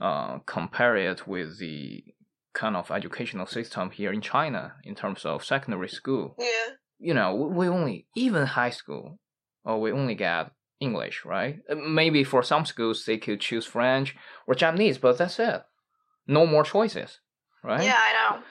uh, 0.00 0.38
compare 0.46 0.96
it 0.96 1.26
with 1.26 1.58
the 1.58 2.04
kind 2.54 2.76
of 2.76 2.90
educational 2.90 3.46
system 3.46 3.90
here 3.90 4.12
in 4.12 4.20
China 4.20 4.74
in 4.84 4.94
terms 4.94 5.24
of 5.24 5.44
secondary 5.44 5.88
school, 5.88 6.36
Yeah, 6.38 6.74
you 6.98 7.14
know, 7.14 7.34
we 7.34 7.68
only 7.68 8.06
even 8.14 8.46
high 8.46 8.70
school, 8.70 9.18
or 9.64 9.80
we 9.80 9.92
only 9.92 10.14
get 10.14 10.50
English, 10.80 11.24
right? 11.24 11.58
Uh, 11.70 11.76
Maybe 11.76 12.24
for 12.24 12.42
some 12.42 12.64
schools 12.66 13.04
they 13.04 13.18
could 13.18 13.40
choose 13.40 13.66
French 13.66 14.16
or 14.46 14.54
Japanese, 14.54 14.98
but 14.98 15.18
that's 15.18 15.38
it. 15.38 15.62
No 16.26 16.46
more 16.46 16.64
choices, 16.64 17.20
right? 17.64 17.82
yeah, 17.84 17.98
I 17.98 18.12
know. 18.36 18.42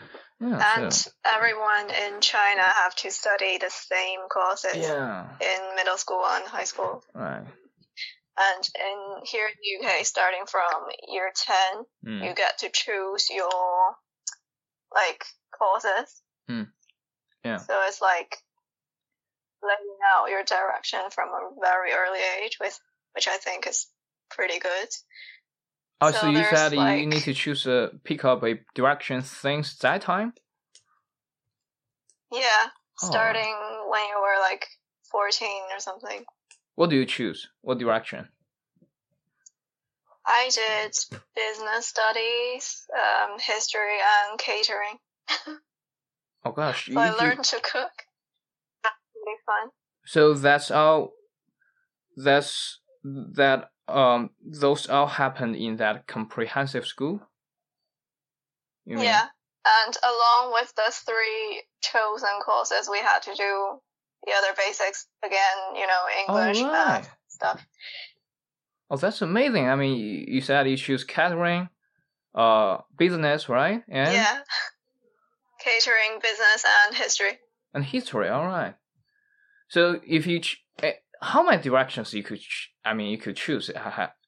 Yeah. 0.42 0.74
And 0.84 0.94
so- 0.94 1.12
everyone 1.24 1.90
in 1.92 2.20
China 2.22 2.64
have 2.64 2.96
to 2.96 3.12
study 3.12 3.58
the 3.60 3.70
same 3.70 4.22
courses 4.30 4.76
yeah. 4.76 5.28
in 5.40 5.76
middle 5.76 5.98
school 5.98 6.24
and 6.26 6.44
high 6.46 6.64
school. 6.66 7.04
Right. 7.14 7.46
And 8.38 8.70
in 8.80 9.26
here 9.26 9.48
in 9.48 9.54
the 9.62 9.88
UK, 9.88 10.04
starting 10.06 10.46
from 10.48 10.88
year 11.08 11.32
ten, 11.36 11.86
Mm. 12.06 12.26
you 12.28 12.34
get 12.34 12.58
to 12.60 12.70
choose 12.70 13.30
your 13.30 13.96
like 14.94 15.24
courses. 15.58 16.22
Hmm. 16.48 16.64
Yeah. 17.46 17.58
So 17.58 17.80
it's 17.88 18.02
like 18.02 18.38
laying 19.62 19.98
out 20.16 20.30
your 20.30 20.44
direction 20.44 21.02
from 21.12 21.30
a 21.30 21.50
very 21.62 21.92
early 21.92 22.20
age, 22.44 22.58
with 22.60 22.78
which 23.14 23.28
I 23.28 23.38
think 23.38 23.68
is 23.68 23.88
pretty 24.32 24.60
good. 24.60 24.90
Oh, 26.04 26.12
so, 26.12 26.20
so 26.22 26.30
you 26.30 26.44
said 26.46 26.74
you 26.74 27.06
need 27.06 27.22
to 27.24 27.34
choose 27.34 27.68
a 27.68 27.92
pick 28.04 28.26
up 28.26 28.44
a 28.44 28.56
direction 28.74 29.22
since 29.22 29.76
that 29.78 30.02
time? 30.02 30.34
Yeah, 32.32 32.70
Oh. 33.04 33.08
starting 33.08 33.56
when 33.90 34.02
you 34.08 34.16
were 34.20 34.40
like 34.42 34.66
fourteen 35.12 35.64
or 35.74 35.80
something. 35.80 36.24
What 36.76 36.90
do 36.90 36.96
you 36.96 37.06
choose? 37.06 37.50
What 37.62 37.78
direction? 37.78 38.30
I 40.26 40.50
did 40.54 40.94
business 41.36 41.88
studies, 41.88 42.86
um, 42.96 43.38
history, 43.40 43.98
and 44.30 44.40
catering. 44.40 44.98
Oh 46.44 46.52
gosh, 46.52 46.88
So 46.88 46.94
you- 46.94 47.00
I 47.00 47.12
learned 47.12 47.44
to 47.44 47.58
cook. 47.62 47.92
That's 48.82 48.96
really 49.14 49.38
fun. 49.46 49.70
so 50.06 50.34
that's 50.34 50.72
all. 50.72 51.12
That's 52.18 52.80
that. 53.04 53.70
Um, 53.88 54.30
those 54.46 54.88
all 54.88 55.08
happened 55.08 55.56
in 55.58 55.76
that 55.78 56.08
comprehensive 56.08 56.86
school. 56.86 57.20
You 58.86 58.96
mean? 58.96 59.06
Yeah. 59.06 59.24
And 59.86 59.98
along 60.04 60.54
with 60.54 60.74
the 60.76 60.90
three 60.92 61.64
chosen 61.82 62.30
courses, 62.46 62.88
we 62.90 63.00
had 63.00 63.20
to 63.24 63.34
do 63.36 63.80
the 64.26 64.32
other 64.38 64.54
basics 64.58 65.08
again, 65.26 65.58
you 65.76 65.86
know, 65.88 66.04
English, 66.26 66.60
All 66.62 66.72
right. 66.72 67.02
math, 67.02 67.10
stuff. 67.28 67.66
Oh, 68.90 68.98
that's 68.98 69.22
amazing. 69.22 69.68
I 69.68 69.76
mean, 69.76 69.98
you 69.98 70.26
you 70.36 70.42
said 70.42 70.70
you 70.70 70.78
choose 70.78 71.04
catering, 71.04 71.68
uh, 72.34 72.78
business, 72.98 73.50
right? 73.50 73.84
And 73.90 74.14
Yeah. 74.14 74.40
Catering, 75.60 76.20
business, 76.22 76.66
and 76.88 76.96
history. 76.96 77.40
and 77.74 77.84
history. 77.86 78.30
All 78.30 78.46
right. 78.48 78.76
So 79.70 80.00
if 80.08 80.26
you, 80.28 80.40
ch- 80.40 80.64
eh, 80.82 80.94
how 81.22 81.44
many 81.44 81.62
directions 81.62 82.14
you 82.14 82.24
could? 82.24 82.40
I 82.84 82.94
mean, 82.94 83.10
you 83.12 83.18
could 83.18 83.36
choose 83.36 83.70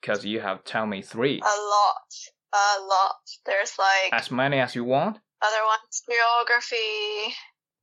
because 0.02 0.26
you 0.26 0.42
have 0.42 0.64
tell 0.64 0.86
me 0.86 1.02
three. 1.02 1.40
A 1.42 1.44
lot. 1.46 2.14
A 2.54 2.82
lot. 2.82 3.16
There's 3.46 3.74
like 3.80 4.14
as 4.14 4.30
many 4.32 4.60
as 4.60 4.76
you 4.76 4.84
want. 4.84 5.18
other 5.42 5.64
ones 5.66 6.04
geography, 6.08 7.36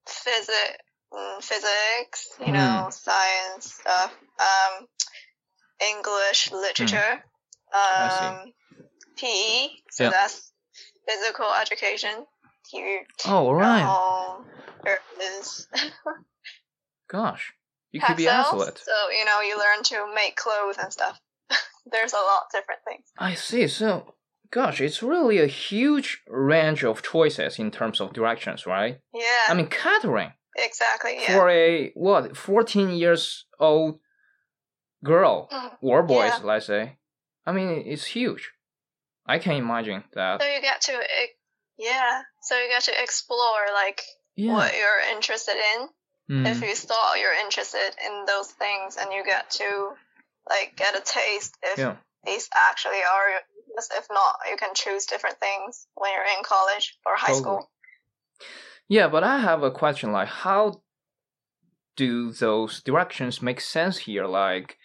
physics, 0.07 0.79
physics, 1.41 2.29
you 2.39 2.47
Hmm. 2.47 2.53
know, 2.53 2.89
science 2.91 3.75
stuff, 3.75 4.15
um, 4.39 4.87
English, 5.81 6.53
literature, 6.53 7.25
um, 7.75 8.53
PE, 9.17 9.69
so 9.91 10.05
Yeah. 10.05 10.11
that's 10.11 10.53
physical 11.09 11.53
education. 11.53 12.27
You 12.73 13.01
Oh, 13.27 13.47
all 13.49 13.55
right. 13.57 14.63
there 14.85 15.01
is 15.21 15.67
Gosh, 17.09 17.53
you 17.93 18.01
could 18.01 18.17
be 18.17 18.29
athlete. 18.29 18.79
so 18.79 18.93
you 19.17 19.25
know 19.25 19.41
you 19.41 19.59
learn 19.59 19.83
to 19.85 20.15
make 20.15 20.37
clothes 20.37 20.77
and 20.83 20.93
stuff. 20.93 21.21
There's 21.93 22.13
a 22.13 22.17
lot 22.17 22.43
of 22.47 22.53
different 22.53 22.81
things. 22.87 23.05
I 23.19 23.35
see. 23.35 23.67
So, 23.69 24.15
gosh, 24.51 24.81
it's 24.81 25.03
really 25.03 25.39
a 25.39 25.47
huge 25.47 26.23
range 26.29 26.85
of 26.85 27.03
choices 27.03 27.59
in 27.59 27.71
terms 27.71 28.01
of 28.01 28.13
directions, 28.13 28.67
right? 28.67 28.99
Yeah, 29.15 29.45
I 29.49 29.55
mean, 29.55 29.67
catering 29.69 30.33
exactly. 30.57 31.17
Yeah. 31.23 31.37
for 31.37 31.49
a 31.51 31.91
what, 31.95 32.37
fourteen 32.37 32.91
years 32.91 33.47
old 33.59 33.99
girl 35.05 35.49
Mm, 35.51 35.77
or 35.81 36.03
boys, 36.03 36.33
Yeah. 36.39 36.45
let's 36.45 36.67
say. 36.67 36.99
I 37.47 37.53
mean, 37.53 37.83
it's 37.87 38.05
huge. 38.05 38.51
I 39.27 39.39
can 39.39 39.55
imagine 39.55 40.05
that. 40.13 40.41
So 40.43 40.47
you 40.49 40.61
get 40.61 40.81
to, 40.83 40.93
yeah. 41.79 42.23
So 42.43 42.59
you 42.59 42.69
get 42.69 42.83
to 42.83 43.03
explore 43.03 43.67
like 43.73 44.03
Yeah. 44.37 44.53
what 44.53 44.77
you're 44.77 45.01
interested 45.17 45.57
in. 45.75 45.89
Mm. 46.31 46.47
if 46.47 46.63
you 46.63 46.75
thought 46.77 47.19
you're 47.21 47.45
interested 47.45 47.91
in 48.07 48.25
those 48.25 48.49
things 48.53 48.97
and 48.97 49.13
you 49.13 49.25
get 49.25 49.51
to 49.51 49.91
like 50.49 50.77
get 50.77 50.95
a 50.97 51.03
taste 51.05 51.57
if 51.63 51.79
Yeah. 51.79 51.97
these 52.25 52.49
actually 52.55 53.03
are 53.03 53.31
your 53.31 53.41
interests. 53.67 53.93
if 53.99 54.07
not 54.11 54.37
you 54.49 54.57
can 54.57 54.75
choose 54.75 55.07
different 55.07 55.39
things 55.41 55.87
when 55.95 56.11
you're 56.13 56.39
in 56.39 56.45
college 56.45 56.97
or 57.05 57.17
high 57.17 57.33
Totally. 57.33 57.43
school 57.43 57.71
Yeah, 58.89 59.09
but 59.09 59.25
I 59.25 59.39
have 59.39 59.63
a 59.63 59.71
question 59.71 60.13
like 60.13 60.29
how 60.29 60.83
do 61.97 62.33
those 62.33 62.81
directions 62.83 63.43
make 63.43 63.61
sense 63.61 63.99
here? 63.99 64.27
Like 64.27 64.79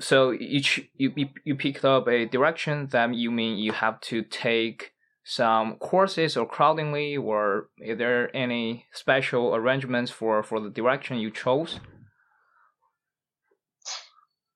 so 0.00 0.32
each 0.32 0.88
you 0.94 1.12
you, 1.16 1.28
you 1.44 1.54
picked 1.56 1.84
up 1.84 2.08
a 2.08 2.26
direction 2.26 2.86
that 2.88 3.14
you 3.14 3.30
mean 3.30 3.58
you 3.58 3.72
have 3.72 4.00
to 4.00 4.22
take 4.22 4.92
some 5.28 5.76
courses 5.76 6.38
or 6.38 6.44
accordingly, 6.44 7.14
or 7.14 7.68
is 7.76 7.98
there 7.98 8.34
any 8.34 8.86
special 8.94 9.54
arrangements 9.54 10.10
for 10.10 10.42
for 10.42 10.58
the 10.58 10.70
direction 10.70 11.18
you 11.18 11.30
chose? 11.30 11.80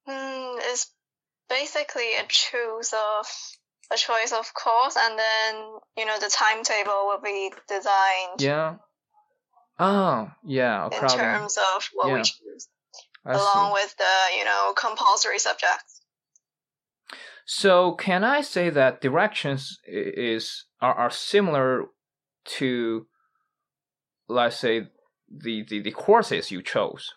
Mm, 0.08 0.56
it's 0.60 0.90
basically 1.50 2.14
a 2.18 2.24
choose 2.26 2.94
of 2.94 3.26
a 3.92 3.98
choice 3.98 4.32
of 4.32 4.54
course, 4.54 4.96
and 4.96 5.18
then 5.18 5.62
you 5.98 6.06
know 6.06 6.18
the 6.18 6.32
timetable 6.32 7.06
will 7.06 7.20
be 7.22 7.52
designed 7.68 8.40
Yeah. 8.40 8.76
Oh, 9.78 10.30
yeah, 10.42 10.86
in 10.86 11.08
terms 11.08 11.58
of 11.58 11.88
what 11.92 12.08
yeah. 12.08 12.14
we 12.14 12.22
choose, 12.22 12.68
I 13.26 13.32
along 13.32 13.66
see. 13.68 13.72
with 13.74 13.94
the 13.98 14.38
you 14.38 14.44
know 14.46 14.72
compulsory 14.74 15.38
subjects. 15.38 15.91
So 17.46 17.92
can 17.92 18.24
I 18.24 18.40
say 18.40 18.70
that 18.70 19.00
directions 19.00 19.78
is 19.86 20.64
are, 20.80 20.94
are 20.94 21.10
similar 21.10 21.86
to, 22.58 23.06
let's 24.28 24.56
say, 24.56 24.88
the, 25.28 25.64
the, 25.68 25.80
the 25.82 25.90
courses 25.90 26.50
you 26.50 26.62
chose? 26.62 27.10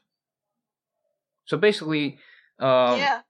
So 1.46 1.58
basically, 1.58 2.18
um, 2.60 3.00
yeah, 3.00 3.22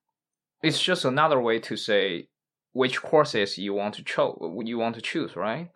it's 0.63 0.81
just 0.81 1.05
another 1.05 1.39
way 1.39 1.59
to 1.59 1.75
say 1.75 2.29
which 2.71 3.01
courses 3.01 3.57
you 3.57 3.73
want 3.73 3.95
to 3.95 4.03
choose. 4.03 4.35
You 4.63 4.77
want 4.77 4.95
to 4.95 5.01
choose, 5.01 5.35
right? 5.35 5.69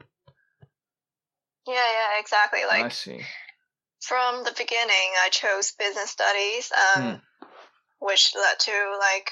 yeah, 1.67 1.73
yeah, 1.73 2.19
exactly. 2.19 2.61
I 2.69 2.81
Like 2.81 2.91
see. 2.91 3.21
from 4.01 4.43
the 4.43 4.53
beginning, 4.57 5.11
I 5.23 5.29
chose 5.31 5.73
business 5.77 6.09
studies, 6.11 6.71
um, 6.71 7.03
Mm. 7.03 7.21
which 7.99 8.33
led 8.35 8.59
to 8.59 8.97
like 8.99 9.31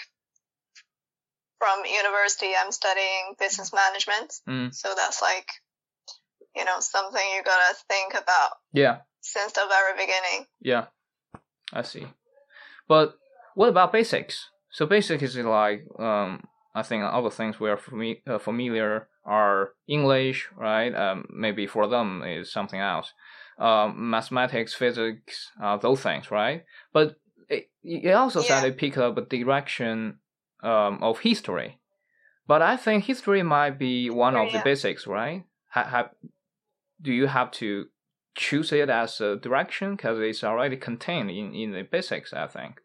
from 1.60 1.84
university, 1.86 2.52
I'm 2.60 2.72
studying 2.72 3.36
business 3.40 3.72
management. 3.74 4.34
Mm. 4.48 4.74
So 4.74 4.94
that's 4.96 5.22
like, 5.22 5.48
you 6.56 6.66
know, 6.66 6.80
something 6.80 7.22
you 7.36 7.44
gotta 7.44 7.76
think 7.90 8.14
about 8.14 8.52
Yeah, 8.74 8.98
since 9.22 9.52
the 9.54 9.66
very 9.70 9.94
beginning. 9.94 10.48
yeah, 10.62 10.86
I 11.74 11.82
see. 11.82 12.08
But 12.88 13.16
what 13.56 13.70
about 13.70 13.92
basics? 13.92 14.50
So 14.72 14.86
basic 14.86 15.22
is 15.22 15.36
like 15.38 15.86
um, 16.00 16.44
I 16.76 16.84
think 16.84 17.04
other 17.04 17.30
things 17.32 17.60
we 17.60 17.70
are 17.70 17.78
fami- 17.78 18.22
uh, 18.28 18.38
familiar 18.38 19.08
are 19.26 19.72
English, 19.88 20.48
right? 20.56 20.94
Um, 20.94 21.26
maybe 21.30 21.68
for 21.68 21.88
them 21.88 22.24
is 22.24 22.52
something 22.52 22.80
else. 22.80 23.14
Um, 23.58 24.10
mathematics, 24.12 24.74
physics, 24.76 25.52
uh, 25.62 25.78
those 25.78 26.02
things, 26.02 26.30
right? 26.30 26.64
But 26.94 27.16
it, 27.50 27.70
it 27.84 28.12
also 28.12 28.42
said 28.42 28.62
Yeah. 28.62 28.70
it 28.70 28.78
picked 28.78 28.98
up 28.98 29.18
a 29.18 29.22
direction 29.22 30.20
um, 30.68 31.02
of 31.02 31.20
history. 31.20 31.80
But 32.46 32.62
I 32.62 32.78
think 32.78 33.06
history 33.06 33.44
might 33.44 33.78
be 33.80 34.10
one 34.10 34.36
of 34.36 34.52
the 34.52 34.58
Yeah. 34.58 34.64
basics, 34.64 35.08
right? 35.08 35.44
Ha- 35.70 35.84
ha- 35.94 36.12
do 37.02 37.12
you 37.12 37.28
have 37.28 37.52
to 37.52 37.90
choose 38.36 38.72
it 38.72 38.90
as 38.90 39.20
a 39.22 39.36
direction 39.36 39.96
because 39.96 40.20
it's 40.20 40.44
already 40.44 40.78
contained 40.78 41.32
in, 41.32 41.54
in 41.54 41.72
the 41.72 41.84
basics, 41.84 42.34
I 42.34 42.48
think. 42.48 42.82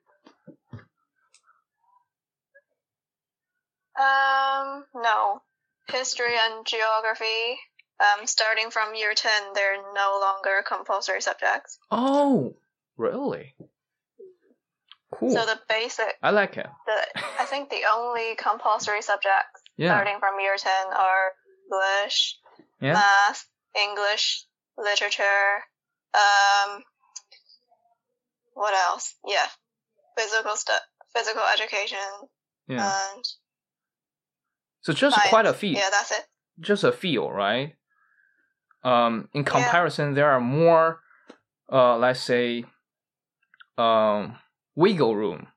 Um, 3.99 4.85
no. 4.95 5.43
History 5.89 6.35
and 6.39 6.65
geography, 6.67 7.59
um, 8.01 8.27
starting 8.27 8.71
from 8.71 8.95
year 8.95 9.13
10, 9.15 9.53
they're 9.55 9.77
no 9.95 10.19
longer 10.21 10.65
compulsory 10.67 11.21
subjects. 11.21 11.79
Oh, 11.91 12.57
really? 12.97 13.55
Cool. 15.23 15.31
So 15.37 15.47
the 15.47 15.61
basic, 15.69 16.19
I 16.21 16.31
like 16.31 16.57
it. 16.57 16.67
the, 16.85 17.21
I 17.39 17.45
think 17.45 17.71
the 17.71 17.83
only 17.95 18.35
compulsory 18.35 19.03
subjects 19.03 19.63
Yeah. 19.77 19.95
starting 19.95 20.19
from 20.19 20.41
year 20.41 20.57
10 20.59 20.73
are 20.93 21.33
English, 21.71 22.41
Yeah. 22.81 22.95
math, 22.95 23.47
English, 23.77 24.45
literature, 24.77 25.63
um, 26.13 26.83
what 28.55 28.75
else? 28.75 29.15
Yeah, 29.25 29.47
physical 30.19 30.57
stuff, 30.57 30.81
physical 31.15 31.43
education, 31.55 31.99
yeah. 32.67 32.99
and 33.15 33.25
So 34.81 34.93
just 34.93 35.15
science. 35.15 35.31
quite 35.31 35.47
a 35.47 35.55
few. 35.55 35.77
Yeah, 35.77 35.89
that's 35.89 36.11
it. 36.11 36.27
Just 36.59 36.83
a 36.83 36.91
few, 36.91 37.29
right? 37.29 37.77
Um, 38.83 39.29
in 39.35 39.43
Yeah. 39.45 39.51
comparison, 39.53 40.15
there 40.15 40.33
are 40.33 40.41
more, 40.41 41.01
uh, 41.71 41.97
let's 41.97 42.21
say, 42.21 42.65
um, 43.79 44.37
wiggle 44.75 45.17
room 45.17 45.49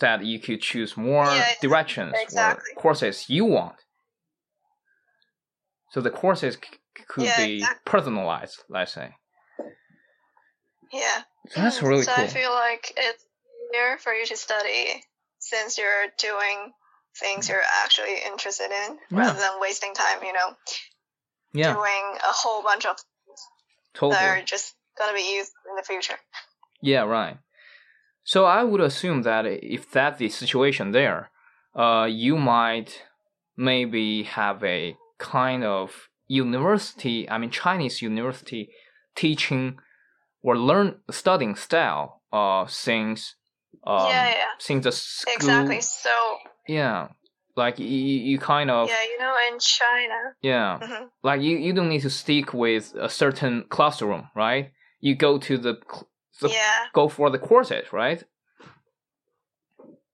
that 0.00 0.24
you 0.24 0.38
could 0.40 0.60
choose 0.60 0.96
more 0.96 1.24
Yeah, 1.24 1.54
directions 1.60 2.14
exactly. 2.20 2.72
or 2.74 2.80
courses 2.80 3.28
you 3.28 3.44
want. 3.44 3.76
So 5.90 6.00
the 6.00 6.10
courses 6.10 6.54
c- 6.56 7.04
could 7.08 7.24
Yeah, 7.24 7.36
be 7.36 7.54
exactly. 7.58 7.80
personalized, 7.84 8.64
let's 8.68 8.92
say. 8.92 9.14
Yeah. 10.92 11.22
So 11.50 11.60
that's 11.60 11.82
really 11.82 12.02
so 12.04 12.12
cool. 12.14 12.24
I 12.24 12.26
feel 12.28 12.50
like 12.50 12.92
it's 12.96 13.24
easier 13.72 13.98
for 13.98 14.12
you 14.12 14.26
to 14.26 14.36
study 14.36 15.02
since 15.38 15.78
you're 15.78 16.06
doing 16.18 16.72
things 17.20 17.48
you're 17.48 17.62
actually 17.84 18.16
interested 18.26 18.70
in 18.70 18.98
Yeah. 19.10 19.18
rather 19.18 19.38
than 19.38 19.60
wasting 19.60 19.94
time, 19.94 20.22
you 20.24 20.32
know, 20.32 20.56
yeah, 21.52 21.72
doing 21.74 22.18
a 22.18 22.32
whole 22.32 22.62
bunch 22.62 22.86
of 22.86 22.96
totally. 23.94 24.18
that 24.18 24.40
are 24.40 24.42
just 24.44 24.74
gonna 24.98 25.12
be 25.12 25.36
used 25.36 25.52
in 25.70 25.76
the 25.76 25.82
future. 25.82 26.16
Yeah, 26.80 27.02
right. 27.02 27.36
So 28.24 28.46
I 28.46 28.62
would 28.64 28.80
assume 28.80 29.22
that 29.22 29.44
if 29.46 29.90
that's 29.90 30.18
the 30.18 30.28
situation 30.28 30.92
there, 30.92 31.30
uh, 31.76 32.08
you 32.10 32.36
might 32.36 33.02
maybe 33.56 34.24
have 34.24 34.64
a 34.64 34.96
kind 35.18 35.62
of 35.62 36.08
university, 36.26 37.28
I 37.28 37.38
mean 37.38 37.50
Chinese 37.50 38.02
university 38.02 38.70
teaching 39.14 39.78
or 40.42 40.56
learn 40.56 41.00
studying 41.10 41.54
style, 41.54 42.22
uh, 42.32 42.66
since 42.66 43.36
um, 43.86 44.08
yeah, 44.08 44.28
yeah, 44.28 44.44
since 44.58 44.84
the 44.84 44.92
school, 44.92 45.34
exactly. 45.34 45.80
So 45.80 46.38
yeah, 46.66 47.08
like 47.56 47.78
you, 47.78 47.86
you 47.86 48.38
kind 48.38 48.70
of 48.70 48.88
yeah, 48.88 49.02
you 49.02 49.18
know, 49.18 49.34
in 49.52 49.58
China, 49.58 50.14
yeah, 50.40 50.78
mhm, 50.82 51.08
like 51.22 51.42
you, 51.42 51.58
you 51.58 51.72
don't 51.72 51.88
need 51.90 52.02
to 52.02 52.10
stick 52.10 52.54
with 52.54 52.94
a 52.98 53.08
certain 53.08 53.64
classroom, 53.68 54.28
right? 54.34 54.72
You 55.00 55.14
go 55.14 55.38
to 55.38 55.58
the, 55.58 55.74
the 56.40 56.48
yeah, 56.48 56.86
go 56.92 57.08
for 57.08 57.30
the 57.30 57.38
courses, 57.38 57.92
right? 57.92 58.22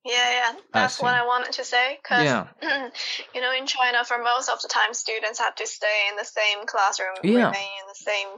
yeah, 0.05 0.31
yeah. 0.33 0.53
That's 0.73 1.01
what. 1.01 1.15
I 1.15 1.27
wanted 1.27 1.53
to 1.53 1.65
say. 1.65 1.99
Cause 2.07 2.25
Yeah. 2.25 2.47
you 3.35 3.41
know, 3.41 3.53
in 3.53 3.67
China, 3.67 4.05
for 4.05 4.19
most 4.23 4.49
of 4.49 4.61
the 4.63 4.69
time, 4.69 4.95
students 4.95 5.39
have 5.39 5.55
to 5.57 5.67
stay 5.67 6.07
in 6.11 6.17
the 6.17 6.25
same 6.25 6.67
classroom, 6.67 7.17
Yeah. 7.23 7.47
remain 7.47 7.73
in 7.81 7.87
the 7.89 7.95
same 7.95 8.29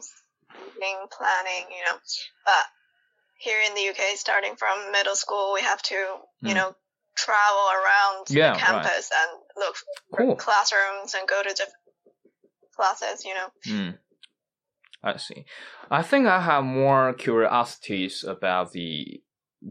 thing, 0.81 0.97
planning, 1.17 1.67
you 1.71 1.85
know. 1.85 1.99
But 2.45 2.65
here 3.39 3.61
in 3.67 3.75
the 3.75 3.89
UK, 3.91 4.17
starting 4.17 4.57
from 4.57 4.91
middle 4.93 5.15
school, 5.17 5.53
we 5.55 5.61
have 5.63 5.83
to, 5.83 5.95
you 5.95 6.53
Mm. 6.53 6.55
know, 6.55 6.77
travel 7.17 7.67
around 7.71 8.27
Yeah, 8.31 8.55
the 8.55 8.59
right. 8.59 8.83
campus 8.83 9.11
and 9.15 9.41
look 9.57 9.77
for 10.11 10.17
Cool. 10.19 10.37
classrooms 10.37 11.15
and 11.15 11.29
go 11.29 11.43
to 11.43 11.49
different 11.49 11.75
classes, 12.75 13.25
you 13.25 13.35
know. 13.35 13.49
Mm. 13.67 13.99
I 15.03 15.17
see. 15.17 15.45
I 15.91 16.03
think 16.03 16.27
I 16.27 16.41
have 16.41 16.65
more 16.65 17.13
curiosities 17.13 18.25
about 18.25 18.73
the 18.73 19.21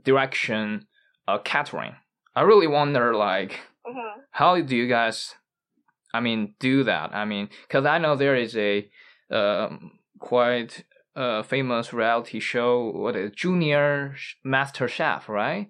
direction 0.04 0.88
of 1.28 1.44
catering. 1.44 1.96
I 2.36 2.42
really 2.42 2.68
wonder, 2.68 3.16
like, 3.16 3.60
hmm 3.86 4.22
how 4.34 4.60
do 4.62 4.76
you 4.76 4.88
guys, 4.88 5.36
I 6.14 6.22
mean, 6.22 6.56
do 6.60 6.86
that? 6.86 7.14
I 7.14 7.26
mean, 7.26 7.50
because 7.68 7.86
I 7.86 7.98
know 7.98 8.16
there 8.16 8.36
is 8.36 8.56
a 8.56 8.90
um, 9.30 10.00
quite 10.20 10.86
uh, 11.16 11.44
famous 11.44 11.92
reality 11.92 12.40
show, 12.40 12.92
what 12.92 13.16
is 13.18 13.32
Junior 13.36 14.16
Master 14.44 14.88
Chef, 14.88 15.28
right? 15.28 15.70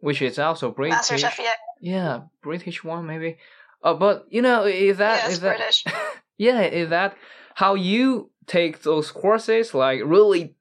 Which 0.00 0.20
is 0.20 0.38
also 0.38 0.70
British. 0.70 0.96
Master 0.96 1.18
Chef, 1.18 1.38
yeah, 1.38 1.52
Yeah, 1.80 2.20
British 2.42 2.84
one 2.84 3.06
maybe. 3.06 3.38
Uh, 3.82 3.94
but 3.94 4.26
you 4.28 4.42
know, 4.42 4.64
is 4.64 4.98
that 4.98 5.22
yes, 5.22 5.32
is 5.32 5.40
that 5.40 5.56
British. 5.56 5.84
yeah, 6.36 6.60
is 6.62 6.90
that 6.90 7.16
how 7.54 7.74
you 7.74 8.30
take 8.46 8.82
those 8.82 9.10
courses, 9.10 9.74
like 9.74 10.00
really 10.04 10.54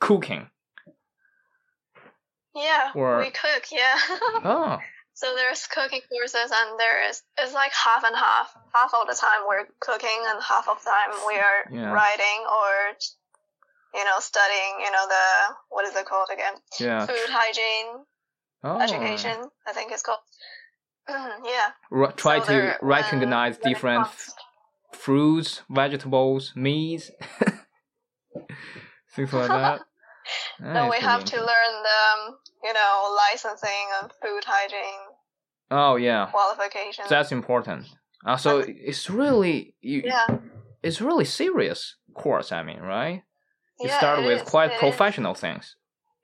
cooking? 0.00 0.50
Yeah, 2.54 2.90
Or- 2.94 3.18
we 3.18 3.30
cook, 3.30 3.64
yeah. 3.70 3.94
Oh, 4.44 4.78
So 5.14 5.34
there's 5.34 5.66
cooking 5.66 6.00
courses, 6.10 6.50
and 6.52 6.78
there 6.78 7.08
is 7.08 7.22
it's 7.38 7.52
like 7.54 7.72
half 7.72 8.04
and 8.04 8.16
half. 8.16 8.54
Half 8.74 8.92
of 8.94 9.06
the 9.06 9.14
time 9.14 9.40
we're 9.48 9.66
cooking, 9.80 10.20
and 10.28 10.42
half 10.42 10.68
of 10.68 10.78
the 10.82 10.90
time 10.90 11.10
we 11.26 11.34
are 11.36 11.60
Yeah. 11.70 11.92
writing 11.92 12.40
or, 12.48 12.96
you 13.94 14.04
know, 14.04 14.18
studying. 14.20 14.72
You 14.84 14.90
know 14.90 15.06
the 15.08 15.54
what 15.68 15.86
is 15.86 15.94
it 15.96 16.06
called 16.06 16.28
again? 16.32 16.54
yeah. 16.80 17.06
Food 17.06 17.28
hygiene 17.28 18.04
Oh. 18.64 18.80
education, 18.80 19.36
I 19.66 19.72
think 19.72 19.92
it's 19.92 20.02
called. 20.02 20.20
yeah. 21.08 21.70
Ri- 21.90 22.12
try 22.16 22.40
So 22.40 22.46
to 22.46 22.76
recognize 22.82 23.56
um, 23.56 23.62
different 23.64 24.04
comes- 24.04 24.34
fruits, 24.96 25.62
vegetables, 25.70 26.52
meats, 26.56 27.10
things 29.14 29.32
like 29.32 29.48
that. 29.48 29.80
Then 30.58 30.88
we 30.90 30.96
have 30.98 31.24
to 31.24 31.36
learn 31.36 31.72
the, 31.84 31.98
um, 32.28 32.36
you 32.64 32.72
know, 32.72 33.16
licensing 33.30 33.86
and 34.02 34.10
food 34.20 34.42
hygiene 34.44 35.04
Oh 35.70 35.96
yeah, 35.96 36.26
qualifications. 36.30 37.08
that's 37.08 37.30
important. 37.32 37.86
Uh, 38.24 38.36
so 38.36 38.64
it's 38.66 39.08
really 39.10 39.74
you. 39.80 40.02
Yeah. 40.04 40.38
It's 40.82 41.00
really 41.00 41.24
serious 41.24 41.96
course. 42.14 42.50
I 42.52 42.62
mean, 42.62 42.80
right? 42.80 43.22
You 43.80 43.88
yeah, 43.88 43.98
start 43.98 44.24
with 44.24 44.42
is, 44.42 44.48
quite 44.48 44.70
it 44.70 44.74
is. 44.74 44.78
professional 44.80 45.34
things. 45.34 45.76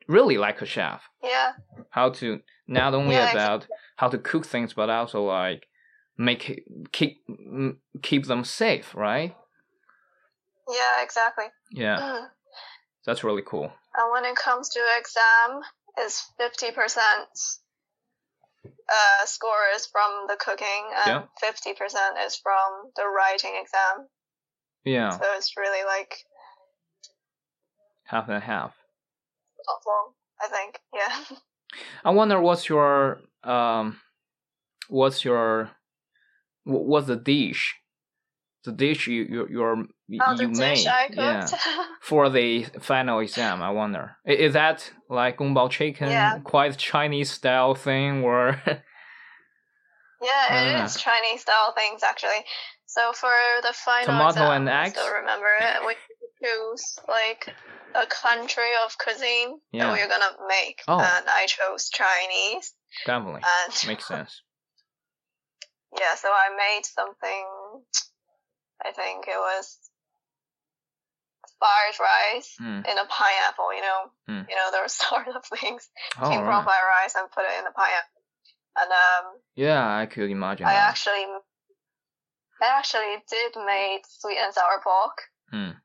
Really 0.08 0.37
like 0.38 0.62
a 0.62 0.66
chef. 0.66 1.02
Yeah. 1.22 1.52
How 1.90 2.11
to 2.11 2.40
not 2.66 2.94
only 2.94 3.14
Yeah, 3.16 3.30
about 3.30 3.66
how 3.96 4.08
to 4.08 4.18
cook 4.18 4.46
things, 4.46 4.72
but 4.72 4.90
also 4.90 5.22
like 5.24 5.66
make 6.22 6.48
it, 6.50 6.64
keep 6.92 7.22
keep 8.02 8.26
them 8.26 8.44
safe, 8.44 8.94
right? 8.94 9.35
Yeah, 10.68 11.02
exactly. 11.02 11.46
Yeah, 11.70 12.00
Mm. 12.00 12.28
that's 13.04 13.24
really 13.24 13.42
cool. 13.44 13.72
And 13.94 14.12
when 14.12 14.24
it 14.24 14.37
comes 14.37 14.68
to 14.70 14.80
exam, 14.98 15.61
it's 15.98 16.24
fifty 16.38 16.70
percent 16.70 17.28
uh 18.88 19.24
score 19.26 19.66
is 19.74 19.87
from 19.87 20.26
the 20.28 20.37
cooking 20.37 20.85
and 21.04 21.08
Yeah. 21.08 21.22
fifty 21.40 21.74
percent 21.74 22.16
is 22.26 22.37
from 22.37 22.92
the 22.96 23.06
writing 23.06 23.52
exam. 23.61 24.08
Yeah, 24.85 25.11
So 25.11 25.24
it's 25.37 25.56
really 25.56 25.85
like 25.85 26.14
half 28.04 28.28
and 28.28 28.42
half. 28.42 28.74
awful, 29.68 30.14
I 30.40 30.48
think. 30.48 30.78
Yeah. 30.94 31.37
I 32.04 32.11
wonder 32.11 32.40
what's 32.40 32.68
your 32.68 33.20
um, 33.44 33.98
what's 34.88 35.24
your 35.24 35.70
wh- 36.64 36.87
what's 36.90 37.07
the 37.07 37.16
dish, 37.16 37.77
the 38.64 38.72
dish 38.72 39.07
you 39.07 39.22
you 39.25 39.46
you're, 39.51 39.77
Oh, 40.20 40.37
the 40.37 40.42
you 40.44 40.48
dish 40.51 40.59
made, 40.59 40.87
I 40.87 41.09
yeah, 41.12 41.46
for 42.03 42.29
the 42.29 42.64
final 42.81 43.20
exam. 43.20 43.62
I 43.62 43.70
wonder 43.70 44.16
is 44.27 44.53
that 44.53 44.92
like 45.09 45.38
gongbao 45.38 45.70
chicken, 45.70 46.09
Yeah. 46.11 46.38
quite 46.44 46.77
Chinese 46.77 47.31
style 47.31 47.75
thing, 47.75 48.22
or 48.22 48.61
Yeah, 50.22 50.79
it 50.81 50.85
is 50.85 50.96
Chinese 51.01 51.40
style 51.42 51.72
things 51.77 52.03
actually. 52.03 52.44
So 52.87 53.12
for 53.12 53.33
the 53.62 53.72
final 53.72 54.07
Tomato 54.07 54.29
exam, 54.31 54.53
and 54.53 54.70
I 54.70 54.88
still 54.90 55.12
remember 55.12 55.48
it. 55.61 55.87
We 55.87 55.94
choose 56.44 56.98
like 57.09 57.48
a 57.94 58.07
country 58.07 58.70
of 58.85 58.96
cuisine 58.98 59.59
Yeah. 59.72 59.87
that 59.87 59.92
we're 59.92 60.09
gonna 60.09 60.37
make, 60.48 60.83
Oh. 60.87 61.01
and 61.01 61.25
I 61.29 61.46
chose 61.46 61.88
Chinese. 61.90 62.75
definitely 63.07 63.40
And 63.66 63.88
makes 63.88 64.07
sense. 64.07 64.42
Yeah, 65.98 66.14
so 66.16 66.28
I 66.28 66.55
made 66.57 66.85
something. 66.87 67.46
I 68.85 68.90
think 68.92 69.26
it 69.28 69.37
was 69.38 69.78
fried 71.59 71.94
rice 72.00 72.57
Mm. 72.61 72.85
in 72.90 72.98
a 72.98 73.07
pineapple. 73.07 73.74
You 73.74 73.83
know, 73.83 74.11
Mm. 74.28 74.48
you 74.48 74.57
know 74.57 74.70
those 74.72 74.92
sort 75.05 75.28
of 75.28 75.44
things. 75.44 75.88
All 76.18 76.31
King 76.31 76.42
right. 76.44 76.64
fried 76.64 76.85
rice 77.02 77.14
and 77.14 77.31
put 77.31 77.44
it 77.44 77.59
in 77.59 77.64
the 77.64 77.70
pineapple. 77.72 78.22
And 78.76 78.90
um, 78.90 79.40
Yeah, 79.55 79.85
I 79.96 80.07
could 80.07 80.31
imagine 80.31 80.66
I 80.66 80.72
that. 80.74 80.88
actually, 80.90 81.26
I 82.62 82.66
actually 82.78 83.22
did 83.28 83.52
make 83.66 84.07
sweet 84.09 84.38
and 84.38 84.52
sour 84.55 84.81
pork. 84.83 85.18
Mm. 85.52 85.76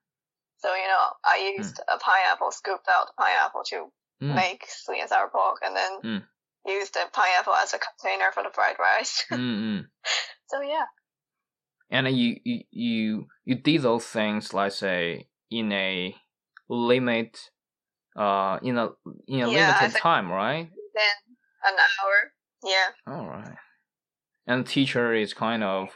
So 0.60 0.74
you 0.74 0.88
know, 0.88 1.06
I 1.24 1.54
used 1.58 1.80
a 1.88 1.98
pineapple, 2.00 2.52
scooped 2.52 2.88
out 2.90 3.08
the 3.08 3.14
pineapple 3.22 3.64
to 3.70 3.92
Mm. 4.20 4.34
make 4.34 4.66
sweet 4.68 5.02
and 5.02 5.10
sour 5.10 5.30
pork, 5.30 5.60
and 5.62 5.76
then 5.76 6.00
Used 6.68 6.94
the 6.94 7.06
pineapple 7.14 7.54
as 7.54 7.74
a 7.74 7.80
container 7.80 8.32
for 8.34 8.44
the 8.44 8.50
fried 8.54 8.76
rice. 8.78 9.24
Mm-mm. 9.32 9.86
so 10.48 10.62
yeah, 10.62 10.86
And 11.90 12.08
you, 12.10 12.36
you 12.44 12.62
you 12.72 13.28
you 13.46 13.56
did 13.56 13.82
those 13.84 14.06
things, 14.06 14.54
like 14.54 14.74
say, 14.74 15.28
in 15.50 15.72
a 15.72 16.14
limit, 16.68 17.40
uh, 18.18 18.60
in 18.62 18.78
a 18.78 18.90
in 19.28 19.42
a 19.42 19.48
Yeah, 19.48 19.78
limited 19.80 19.98
time, 20.02 20.30
right? 20.30 20.70
then 20.94 21.16
an 21.66 21.74
hour. 21.80 22.34
Yeah, 22.64 23.14
All 23.14 23.28
right. 23.28 23.56
And 24.46 24.66
the 24.66 24.70
teacher 24.70 25.14
is 25.14 25.34
kind 25.34 25.64
of, 25.64 25.90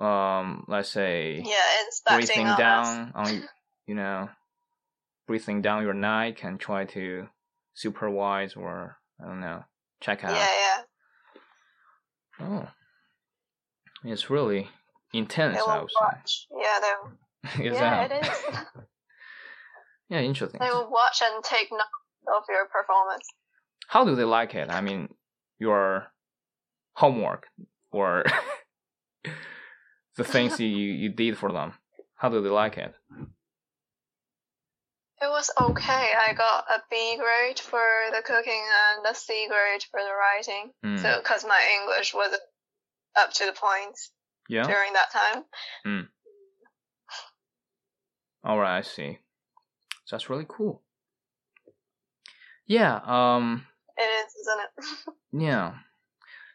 um, 0.00 0.64
let's 0.68 0.88
say, 0.88 1.42
yeah, 1.44 2.16
breathing 2.16 2.46
on 2.46 2.52
us. 2.52 2.58
down 2.58 3.12
on, 3.14 3.48
you 3.86 3.94
know, 3.94 4.30
breathing 5.26 5.62
down 5.62 5.82
your 5.82 5.94
neck 5.94 6.42
and 6.44 6.58
try 6.58 6.84
to 6.86 7.28
supervise 7.74 8.54
or 8.54 8.96
I 9.22 9.26
don't 9.26 9.40
know, 9.40 9.64
check 10.02 10.24
out. 10.24 10.32
Yeah, 10.32 10.48
yeah. 12.40 12.46
Oh, 12.46 12.68
it's 14.04 14.28
really 14.28 14.68
intense. 15.12 15.56
They 15.56 15.62
I 15.62 15.78
will 15.78 15.88
watch. 16.00 16.46
Yeah, 16.50 16.78
they. 16.80 17.64
yeah, 17.70 18.04
it 18.04 18.26
is. 18.26 18.30
yeah, 20.08 20.20
interesting. 20.20 20.60
they 20.60 20.70
will 20.70 20.90
watch 20.90 21.22
and 21.22 21.42
take 21.42 21.68
note 21.70 22.36
of 22.36 22.42
your 22.48 22.66
performance. 22.66 23.26
How 23.88 24.04
do 24.04 24.14
they 24.14 24.24
like 24.24 24.54
it? 24.54 24.70
I 24.70 24.80
mean, 24.80 25.08
your 25.58 26.06
homework 26.94 27.46
or 27.90 28.24
the 30.16 30.24
things 30.24 30.58
you, 30.60 30.66
you 30.66 31.08
did 31.08 31.38
for 31.38 31.52
them. 31.52 31.74
How 32.16 32.28
do 32.28 32.42
they 32.42 32.48
like 32.48 32.78
it? 32.78 32.94
It 35.22 35.30
was 35.30 35.50
okay. 35.60 36.10
I 36.18 36.32
got 36.32 36.64
a 36.68 36.82
B 36.90 37.16
grade 37.16 37.60
for 37.60 37.80
the 38.10 38.22
cooking 38.22 38.64
and 38.96 39.06
a 39.06 39.14
C 39.14 39.46
grade 39.48 39.84
for 39.88 40.00
the 40.00 40.10
writing. 40.12 40.72
Mm. 40.84 41.00
So, 41.00 41.20
because 41.22 41.44
my 41.44 41.60
English 41.80 42.12
wasn't 42.12 42.42
up 43.16 43.32
to 43.34 43.46
the 43.46 43.52
points 43.52 44.10
yeah. 44.48 44.64
during 44.64 44.92
that 44.94 45.12
time. 45.12 45.44
All 48.44 48.58
right, 48.58 48.78
I 48.78 48.80
see. 48.82 49.18
So 50.06 50.16
That's 50.16 50.28
really 50.28 50.46
cool. 50.48 50.82
Yeah. 52.66 53.00
Um. 53.04 53.66
It 53.96 54.02
is, 54.02 54.34
isn't 54.34 54.60
it? 54.60 55.14
Yeah. 55.40 55.74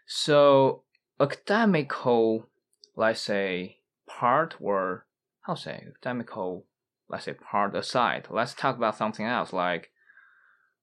So 0.05 0.83
academical, 1.19 2.47
let's 2.95 3.21
say, 3.21 3.77
part 4.07 4.55
or 4.59 5.07
how 5.41 5.55
say 5.55 5.85
academical, 5.87 6.65
let's 7.09 7.25
say 7.25 7.33
part 7.33 7.75
aside. 7.75 8.27
Let's 8.29 8.53
talk 8.53 8.75
about 8.77 8.97
something 8.97 9.25
else 9.25 9.53
like, 9.53 9.91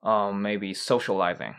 um, 0.03 0.43
maybe 0.43 0.75
socializing, 0.75 1.55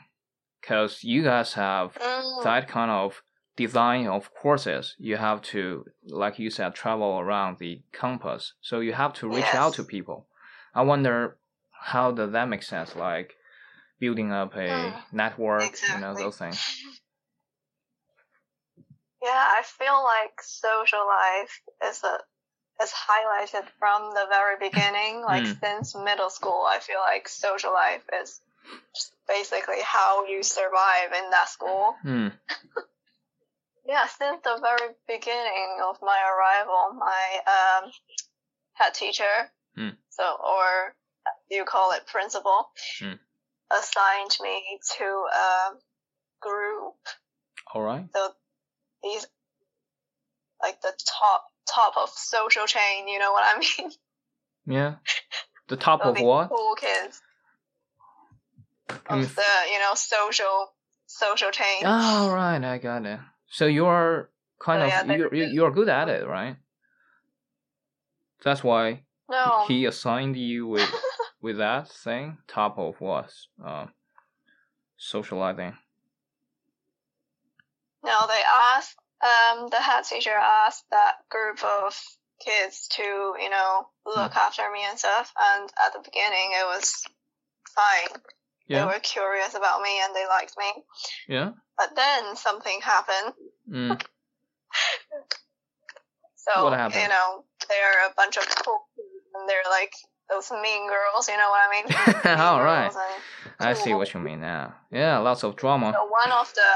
because 0.62 1.04
you 1.04 1.24
guys 1.24 1.54
have 1.54 1.98
Mm. 1.98 2.44
that 2.44 2.68
kind 2.68 2.92
of 2.92 3.24
design 3.56 4.08
of 4.08 4.34
courses. 4.34 4.96
You 4.98 5.18
have 5.18 5.42
to, 5.54 5.86
like 6.04 6.40
you 6.40 6.50
said, 6.50 6.76
travel 6.76 7.20
around 7.20 7.58
the 7.60 7.82
campus, 7.94 8.54
so 8.62 8.80
you 8.80 8.94
have 8.94 9.14
to 9.14 9.28
reach 9.28 9.54
out 9.54 9.74
to 9.76 9.84
people. 9.84 10.28
I 10.74 10.82
wonder 10.82 11.38
how 11.72 12.12
does 12.12 12.32
that 12.32 12.50
make 12.50 12.64
sense? 12.64 12.96
Like 12.96 13.36
building 14.00 14.32
up 14.32 14.54
a 14.56 14.60
Mm, 14.70 15.02
network, 15.14 15.72
you 15.88 16.00
know, 16.00 16.14
those 16.14 16.38
things. 16.38 16.60
Yeah, 19.22 19.32
I 19.58 19.64
feel 19.64 20.04
like 20.04 20.40
social 20.44 21.00
life 21.00 21.62
is 21.90 22.04
a 22.04 22.20
is 22.82 22.92
highlighted 22.92 23.68
from 23.80 24.14
the 24.14 24.26
very 24.30 24.58
beginning. 24.58 25.22
Like 25.22 25.44
Mm. 25.44 25.60
since 25.60 25.96
middle 25.96 26.30
school, 26.30 26.66
I 26.68 26.80
feel 26.80 27.00
like 27.00 27.28
social 27.30 27.74
life 27.74 28.04
is 28.22 28.42
just 28.94 29.14
basically 29.28 29.82
how 29.82 30.26
you 30.26 30.44
survive 30.44 31.14
in 31.14 31.30
that 31.32 31.50
school. 31.50 31.96
Hmm. 32.02 32.30
Yeah, 33.88 34.08
since 34.08 34.42
the 34.44 34.58
very 34.62 34.96
beginning 35.08 35.80
of 35.84 36.02
my 36.02 36.20
arrival, 36.20 36.94
my 36.94 37.84
um, 37.84 37.92
head 38.74 38.96
teacher, 38.96 39.52
Mm. 39.78 39.96
so 40.10 40.24
or 40.44 40.96
you 41.52 41.66
call 41.66 41.92
it 41.92 42.08
principal, 42.08 42.72
Mm. 43.00 43.20
assigned 43.70 44.38
me 44.42 44.80
to 44.98 45.28
a 45.32 45.78
group. 46.40 46.98
All 47.74 47.84
right. 47.84 48.10
So 48.12 48.36
these 49.04 49.28
like 50.62 50.82
the 50.82 50.94
top 51.06 51.52
top 51.68 51.96
of 51.98 52.10
social 52.10 52.66
chain. 52.66 53.08
You 53.08 53.20
know 53.20 53.32
what 53.32 53.44
I 53.46 53.60
mean? 53.60 53.92
Yeah. 54.68 54.96
The 55.68 55.78
top 55.78 56.02
So 56.02 56.10
of 56.10 56.16
these 56.16 56.24
what? 56.24 56.50
Cool 56.50 56.74
kids 56.76 57.22
Can 58.88 59.20
you 59.20 59.26
the 59.26 59.44
you 59.72 59.80
know 59.80 59.94
social 59.94 60.74
social 61.06 61.52
chain. 61.52 61.84
Oh, 61.86 62.32
right. 62.32 62.64
I 62.64 62.80
got 62.80 63.06
it. 63.06 63.20
So 63.48 63.68
you're 63.68 64.32
kind 64.60 64.82
Oh, 64.82 64.86
of 64.86 64.90
yeah, 64.90 65.16
you're 65.18 65.34
you- 65.36 65.54
you're 65.54 65.72
good 65.72 65.88
at 65.90 66.10
it, 66.10 66.26
right? 66.28 66.58
That's 68.44 68.64
why 68.64 69.04
no, 69.30 69.66
he 69.68 69.86
assigned 69.86 70.36
you 70.36 70.66
with 70.68 70.90
with 71.42 71.58
that 71.58 71.88
thing. 71.90 72.38
Top 72.48 72.80
of 72.80 73.00
what? 73.00 73.32
Um, 73.64 73.92
socializing. 74.98 75.78
No, 78.04 78.26
they 78.28 78.42
asked, 78.76 78.98
um, 79.26 79.68
the 79.70 79.78
head 79.82 80.04
teacher 80.04 80.34
asked 80.36 80.86
that 80.92 81.16
group 81.32 81.64
of 81.64 81.98
kids 82.40 82.88
to, 82.90 83.04
you 83.42 83.50
know, 83.50 83.88
look 84.06 84.34
Hmm. 84.34 84.38
after 84.40 84.64
me 84.72 84.84
and 84.88 85.00
stuff. 85.00 85.34
And 85.40 85.70
at 85.86 85.94
the 85.94 86.00
beginning, 86.04 86.52
it 86.54 86.66
was 86.66 87.04
fine. 87.74 88.22
Yeah. 88.68 88.80
They 88.82 88.86
were 88.86 89.00
curious 89.00 89.54
about 89.56 89.82
me 89.82 90.00
and 90.04 90.16
they 90.16 90.28
liked 90.28 90.54
me. 90.58 90.84
Yeah. 91.28 91.52
But 91.78 91.96
then 91.96 92.36
something 92.36 92.80
happened. 92.82 93.34
Mm. 93.72 94.02
So, 96.36 96.64
What 96.66 96.74
happened? 96.78 97.02
you 97.02 97.10
know, 97.10 97.44
they're 97.68 98.06
a 98.08 98.14
bunch 98.16 98.38
of 98.38 98.44
cool 98.64 98.86
kids 98.96 99.26
and 99.34 99.50
they're 99.50 99.66
like 99.72 99.92
those 100.30 100.52
mean 100.52 100.88
girls, 100.88 101.28
you 101.28 101.38
know 101.38 101.50
what 101.50 101.60
I 101.68 101.70
mean? 101.72 102.40
All 102.40 102.62
right. 102.64 102.92
and 103.60 103.70
I 103.70 103.74
see 103.74 103.94
what 103.96 104.14
you 104.14 104.20
mean 104.20 104.42
now. 104.42 104.76
Yeah, 104.92 105.18
lots 105.20 105.44
of 105.44 105.56
drama. 105.56 105.92
So 105.94 106.06
one 106.06 106.32
of 106.32 106.54
the 106.54 106.70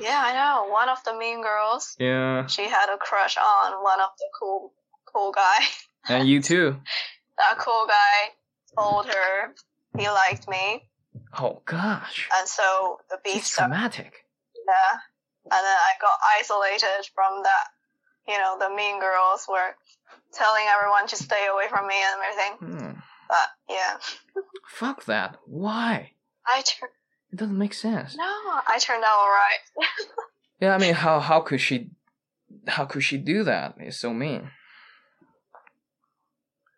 Yeah, 0.00 0.20
I 0.22 0.32
know. 0.34 0.70
One 0.72 0.88
of 0.88 0.98
the 1.04 1.14
mean 1.16 1.42
girls, 1.42 1.96
Yeah, 1.98 2.46
she 2.46 2.68
had 2.68 2.92
a 2.92 2.96
crush 2.98 3.36
on 3.36 3.82
one 3.82 4.00
of 4.00 4.10
the 4.18 4.26
cool, 4.38 4.72
cool 5.12 5.32
guy. 5.32 5.58
and 6.08 6.28
you 6.28 6.40
too. 6.42 6.76
That 7.36 7.58
cool 7.58 7.86
guy 7.88 8.30
told 8.78 9.06
her 9.06 9.54
he 9.98 10.08
liked 10.08 10.46
me, 10.48 10.88
Oh 11.38 11.62
gosh, 11.64 12.28
and 12.38 12.46
so 12.46 13.00
the 13.10 13.18
beef 13.24 13.36
it's 13.38 13.50
started. 13.50 13.70
dramatic. 13.74 14.24
Yeah, 14.54 14.98
and 15.44 15.50
then 15.66 15.76
I 15.90 15.92
got 16.00 16.16
isolated 16.38 17.10
from 17.12 17.42
that. 17.42 17.66
You 18.28 18.38
know, 18.38 18.56
the 18.58 18.70
mean 18.74 19.00
girls 19.00 19.46
were 19.48 19.74
telling 20.32 20.62
everyone 20.72 21.08
to 21.08 21.16
stay 21.16 21.46
away 21.52 21.66
from 21.68 21.88
me 21.88 21.94
and 21.96 22.22
everything. 22.22 22.52
Hmm. 22.92 22.98
But 23.28 23.48
yeah, 23.68 23.96
Fuck 24.68 25.04
that. 25.06 25.36
Why? 25.46 26.12
I 26.46 26.62
turned. 26.62 26.92
It 27.34 27.38
doesn't 27.38 27.58
make 27.58 27.74
sense. 27.74 28.14
No, 28.16 28.22
I 28.68 28.78
turned 28.78 29.02
out 29.02 29.18
alright. 29.18 29.62
Yeah, 30.60 30.72
I 30.72 30.78
mean, 30.78 30.94
how 30.94 31.18
how 31.18 31.40
could 31.40 31.60
she, 31.60 31.90
how 32.68 32.84
could 32.84 33.02
she 33.02 33.18
do 33.18 33.42
that? 33.42 33.74
It's 33.78 33.98
so 33.98 34.14
mean. 34.14 34.52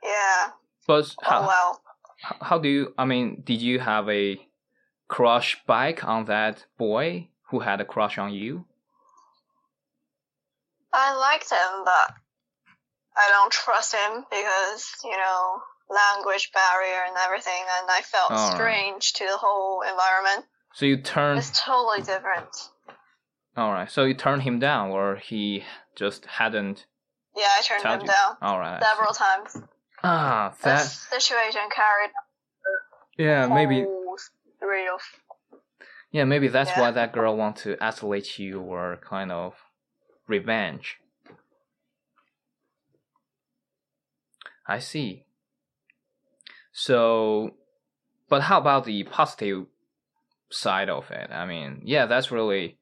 yeah. 0.03 0.49
But 0.87 1.15
oh, 1.23 1.29
how 1.31 1.43
Oh 1.43 1.47
well. 1.47 1.81
how, 2.23 2.37
how 2.41 2.59
do 2.59 2.69
you? 2.71 2.95
I 2.97 3.05
mean, 3.05 3.43
did 3.45 3.61
you 3.61 3.81
have 3.81 4.09
a 4.09 4.41
crush 5.09 5.63
back 5.67 6.05
on 6.05 6.25
that 6.25 6.65
boy 6.79 7.29
who 7.51 7.61
had 7.61 7.83
a 7.83 7.85
crush 7.85 8.17
on 8.17 8.33
you? 8.33 8.65
I 10.91 11.15
liked 11.15 11.51
him, 11.51 11.85
but 11.85 12.15
I 13.15 13.29
don't 13.29 13.53
trust 13.53 13.95
him 13.95 14.25
because, 14.31 14.97
you 15.05 15.17
know, 15.19 15.61
language 15.89 16.51
barrier 16.53 17.05
and 17.07 17.17
everything, 17.25 17.63
and 17.79 17.91
I 17.91 18.01
felt 18.03 18.31
Alright. 18.33 18.57
strange 18.57 19.13
to 19.15 19.25
the 19.25 19.37
whole 19.37 19.83
environment. 19.83 20.47
So 20.75 20.87
you 20.87 20.99
turned. 20.99 21.39
It's 21.39 21.63
totally 21.65 22.03
different. 22.03 22.49
All 23.57 23.73
right. 23.73 23.91
So 23.91 24.05
you 24.05 24.15
turned 24.15 24.43
him 24.43 24.59
down, 24.59 24.91
or 24.91 25.17
he 25.17 25.65
just 25.95 26.27
hadn't. 26.27 26.87
Yeah, 27.37 27.45
I 27.49 27.63
turned 27.63 27.85
him 27.85 28.01
you. 28.03 28.07
down 28.07 28.37
All 28.43 28.59
right. 28.59 28.83
Several 28.83 29.13
times. 29.13 29.63
Ah, 30.03 30.51
This 30.51 30.63
that. 30.63 30.87
situation 31.21 31.63
carried 31.75 32.11
Yeah, 33.19 33.47
maybe. 33.47 33.87
three 34.61 34.89
of 34.89 35.01
Yeah, 36.11 36.25
maybe 36.25 36.49
that's 36.49 36.71
Yeah. 36.71 36.81
why 36.81 36.91
that 36.93 37.13
girl 37.13 37.37
want 37.37 37.57
to 37.59 37.77
isolate 37.83 38.39
you 38.39 38.61
or 38.61 38.99
kind 39.03 39.31
of 39.33 39.55
revenge. 40.27 40.99
I 44.67 44.79
see. 44.79 45.26
So, 46.79 47.53
but 48.29 48.43
how 48.43 48.59
about 48.59 48.85
the 48.85 49.03
positive 49.05 49.65
side 50.51 50.91
of 50.91 51.11
it? 51.11 51.31
I 51.33 51.47
mean, 51.47 51.81
yeah, 51.85 52.05
that's 52.05 52.31
really 52.31 52.79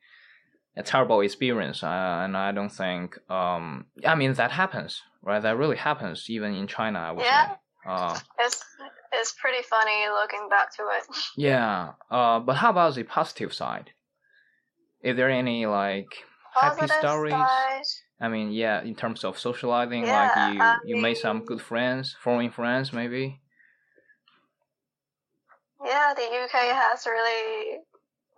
a 0.76 0.82
terrible 0.82 1.20
experience, 1.20 1.84
uh, 1.84 2.22
and 2.24 2.36
I 2.36 2.50
don't 2.50 2.70
think. 2.72 3.16
Um, 3.30 3.86
I 4.04 4.16
mean, 4.16 4.32
that 4.32 4.50
happens, 4.50 5.00
right? 5.22 5.40
That 5.40 5.56
really 5.56 5.76
happens, 5.76 6.28
even 6.28 6.54
in 6.56 6.66
China. 6.66 6.98
I 6.98 7.12
would 7.12 7.24
Yeah. 7.24 7.46
say. 7.46 7.52
Uh, 7.86 8.18
it's 8.40 8.64
it's 9.12 9.32
pretty 9.40 9.62
funny 9.62 10.08
looking 10.08 10.48
back 10.50 10.74
to 10.76 10.82
it. 10.98 11.04
yeah. 11.36 11.92
Uh, 12.10 12.40
but 12.40 12.56
how 12.56 12.70
about 12.70 12.96
the 12.96 13.04
positive 13.04 13.54
side? 13.54 13.92
Is 15.02 15.16
there 15.16 15.30
any 15.30 15.66
like 15.66 16.24
happy 16.60 16.88
stories? 16.88 17.32
side. 17.34 17.82
I 18.20 18.28
mean, 18.28 18.50
yeah, 18.50 18.82
in 18.82 18.96
terms 18.96 19.22
of 19.22 19.38
socializing, 19.38 20.02
Yeah, 20.02 20.18
like 20.20 20.34
you 20.54 20.62
I 20.62 20.78
you 20.84 20.96
made 20.96 21.18
some 21.18 21.44
good 21.44 21.60
friends, 21.62 22.16
foreign 22.20 22.50
friends, 22.50 22.92
maybe. 22.92 23.40
Yeah, 25.84 26.12
the 26.14 26.22
UK 26.22 26.52
has 26.74 27.06
really 27.06 27.78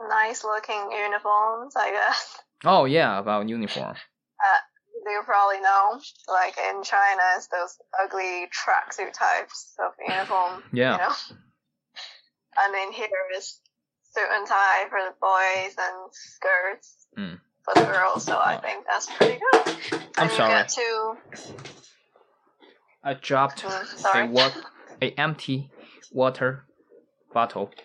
nice 0.09 0.44
looking 0.44 0.90
uniforms, 0.92 1.75
I 1.77 1.90
guess. 1.90 2.38
Oh 2.64 2.85
yeah, 2.85 3.18
about 3.18 3.49
uniform. 3.49 3.96
You 5.09 5.22
probably 5.25 5.61
know, 5.61 6.01
like 6.27 6.57
in 6.59 6.83
China, 6.83 7.22
it's 7.37 7.46
those 7.49 7.77
ugly 8.03 8.46
tracksuit 8.51 9.12
types 9.12 9.75
of 9.79 9.92
uniform. 10.01 10.62
Yeah. 10.72 10.92
You 10.92 10.99
know, 10.99 11.12
and 12.64 12.75
in 12.88 12.92
here 12.92 13.09
is 13.37 13.61
suit 14.12 14.25
and 14.33 14.46
tie 14.46 14.88
for 14.88 14.99
the 14.99 15.14
boys 15.20 15.75
and 15.79 16.11
skirts 16.12 17.07
Mm. 17.16 17.38
for 17.64 17.75
the 17.75 17.87
girls. 17.87 18.25
So 18.25 18.37
I 18.37 18.57
Oh. 18.57 18.61
think 18.61 18.85
that's 18.87 19.07
pretty 19.14 19.38
good. 19.38 19.77
I'm 20.16 20.29
and 20.29 20.31
sorry. 20.33 20.53
you 20.53 20.59
get 20.59 20.68
to 20.70 21.16
I 23.05 23.14
dropped 23.14 23.62
Mm, 23.62 23.99
a 24.03 24.27
what 24.27 24.57
a 25.03 25.11
empty 25.20 25.70
water 26.11 26.64
bottle. 27.40 27.70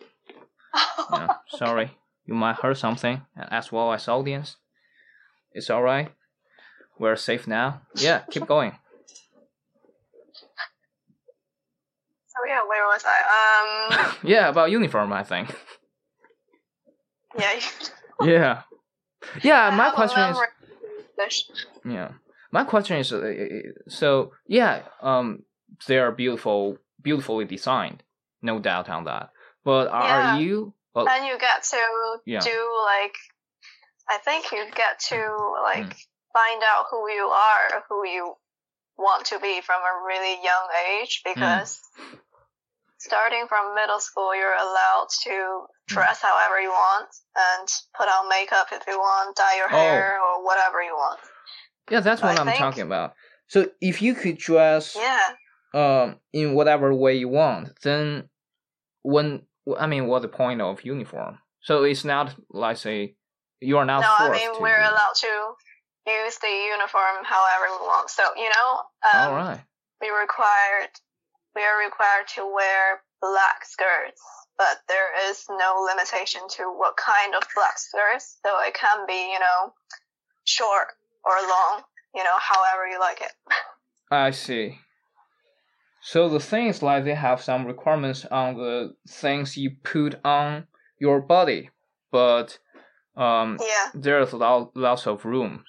Yeah, 1.13 1.27
sorry, 1.49 1.87
you 2.25 2.33
might 2.33 2.55
hurt 2.61 2.77
something, 2.77 3.21
as 3.35 3.69
well 3.71 3.91
as 3.91 4.07
audience. 4.07 4.55
It's 5.51 5.69
all 5.69 5.83
right. 5.83 6.09
We're 6.97 7.17
safe 7.17 7.47
now. 7.47 7.81
Yeah, 7.95 8.19
keep 8.31 8.45
going. 8.47 8.71
So 12.27 12.37
yeah, 12.47 12.61
where 12.69 12.85
was 12.87 13.03
I? 13.15 13.17
Um, 13.37 14.15
yeah, 14.33 14.47
about 14.49 14.71
uniform, 14.71 15.11
I 15.11 15.23
think. 15.23 15.47
yeah. 17.37 17.59
Yeah, 18.23 18.61
yeah. 19.43 19.75
My 19.75 19.89
question 19.89 20.21
is, 20.29 20.35
memory 20.35 20.47
of 20.47 21.05
English. 21.17 21.37
yeah, 21.83 22.09
my 22.51 22.63
question 22.63 22.97
is, 22.99 23.11
uh, 23.11 23.33
so 23.87 24.31
yeah, 24.47 24.83
um, 25.01 25.43
they 25.87 25.97
are 25.97 26.11
beautiful, 26.11 26.77
beautifully 27.01 27.45
designed, 27.45 28.03
no 28.41 28.59
doubt 28.59 28.89
on 28.89 29.03
that. 29.05 29.31
But 29.63 29.87
are, 29.89 30.03
Yeah. 30.07 30.35
are 30.35 30.39
you? 30.41 30.73
Uh, 30.95 31.05
and 31.09 31.25
you 31.27 31.37
get 31.39 31.63
to 31.63 31.77
Yeah. 32.25 32.39
do 32.39 32.81
like 32.85 33.15
I 34.09 34.17
think 34.17 34.51
you 34.51 34.65
get 34.75 34.99
to 35.11 35.15
like 35.63 35.85
Mm. 35.85 36.05
find 36.33 36.63
out 36.63 36.85
who 36.89 37.09
you 37.09 37.27
are, 37.27 37.83
who 37.87 38.05
you 38.07 38.35
want 38.97 39.25
to 39.27 39.39
be 39.39 39.61
from 39.61 39.81
a 39.81 40.03
really 40.05 40.43
young 40.43 40.67
age 40.89 41.21
Mm. 41.25 41.33
because 41.35 41.79
starting 42.97 43.47
from 43.47 43.73
middle 43.75 43.99
school 43.99 44.35
you're 44.35 44.53
allowed 44.53 45.07
to 45.23 45.65
dress 45.87 46.21
however 46.21 46.59
you 46.61 46.69
want 46.69 47.07
and 47.35 47.67
put 47.97 48.07
on 48.07 48.29
makeup 48.29 48.67
if 48.71 48.85
you 48.87 48.97
want, 48.97 49.35
dye 49.35 49.55
your 49.57 49.67
Oh. 49.67 49.77
hair 49.77 50.19
or 50.21 50.43
whatever 50.43 50.81
you 50.83 50.93
want. 50.95 51.19
yeah, 51.89 51.99
that's 51.99 52.21
what 52.21 52.37
I 52.37 52.41
I'm 52.41 52.47
think- 52.47 52.57
talking 52.59 52.83
about. 52.83 53.15
So 53.47 53.67
if 53.81 54.01
you 54.01 54.13
could 54.15 54.37
dress, 54.37 54.95
Yeah. 54.95 55.35
um, 55.73 56.19
in 56.31 56.53
whatever 56.53 56.93
way 56.93 57.15
you 57.15 57.27
want, 57.27 57.81
then 57.81 58.29
when 59.03 59.45
I 59.77 59.87
mean, 59.87 60.07
what's 60.07 60.23
the 60.23 60.29
point 60.29 60.61
of 60.61 60.83
uniform? 60.83 61.39
So 61.61 61.83
it's 61.83 62.03
not 62.03 62.35
like 62.49 62.77
say 62.77 63.15
you 63.59 63.77
are 63.77 63.85
not 63.85 64.01
no, 64.01 64.07
I 64.09 64.31
mean 64.31 64.49
we're 64.61 64.83
do- 64.83 64.89
allowed 64.89 65.15
to 65.15 65.53
use 66.07 66.37
the 66.39 66.47
uniform 66.73 67.23
however 67.23 67.65
we 67.69 67.85
want. 67.85 68.09
So, 68.09 68.23
you 68.35 68.49
know, 68.49 68.81
um, 69.13 69.29
All 69.29 69.35
right. 69.35 69.61
we 70.01 70.09
required 70.09 70.89
we 71.55 71.61
are 71.61 71.83
required 71.83 72.27
to 72.35 72.45
wear 72.45 73.03
black 73.21 73.65
skirts, 73.65 74.21
but 74.57 74.79
there 74.87 75.29
is 75.29 75.45
no 75.49 75.85
limitation 75.85 76.41
to 76.57 76.63
what 76.63 76.95
kind 76.97 77.35
of 77.35 77.43
black 77.55 77.77
skirts. 77.77 78.39
So 78.45 78.51
it 78.61 78.73
can 78.73 79.05
be, 79.05 79.31
you 79.33 79.39
know, 79.39 79.73
short 80.45 80.87
or 81.23 81.35
long, 81.47 81.83
you 82.15 82.23
know, 82.23 82.37
however 82.39 82.87
you 82.87 82.99
like 82.99 83.21
it. 83.21 83.33
I 84.09 84.31
see. 84.31 84.79
So 86.03 86.29
the 86.29 86.39
things 86.39 86.81
like 86.81 87.03
they 87.03 87.13
have 87.13 87.41
some 87.41 87.65
requirements 87.65 88.25
on 88.25 88.55
the 88.57 88.95
things 89.07 89.55
you 89.57 89.71
put 89.83 90.19
on 90.25 90.65
your 90.99 91.21
body, 91.21 91.69
but 92.11 92.57
um, 93.15 93.57
Yeah, 93.59 93.91
there's 93.93 94.33
lot, 94.33 94.75
lots 94.75 95.05
of 95.07 95.25
room 95.25 95.63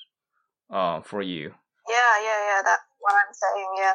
uh, 0.71 1.03
for 1.03 1.21
you. 1.23 1.53
yeah, 1.89 2.15
yeah, 2.23 2.41
yeah. 2.49 2.63
That's 2.65 2.83
what 2.99 3.15
I'm 3.15 3.35
saying. 3.35 3.69
Yeah, 3.77 3.95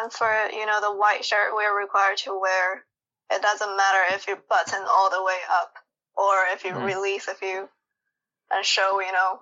and 0.00 0.12
for 0.12 0.30
you 0.52 0.64
know 0.66 0.80
the 0.80 0.96
white 0.96 1.24
shirt, 1.24 1.54
we're 1.54 1.78
required 1.78 2.16
to 2.18 2.38
wear. 2.40 2.84
It 3.30 3.42
doesn't 3.42 3.76
matter 3.76 4.14
if 4.14 4.26
you 4.28 4.36
button 4.48 4.82
all 4.88 5.10
the 5.10 5.22
way 5.22 5.38
up 5.50 5.72
or 6.16 6.34
if 6.54 6.64
you 6.64 6.72
Mhm. 6.72 6.86
release 6.86 7.28
a 7.28 7.34
few 7.34 7.68
and 8.50 8.64
show, 8.64 9.00
you 9.00 9.12
know, 9.12 9.40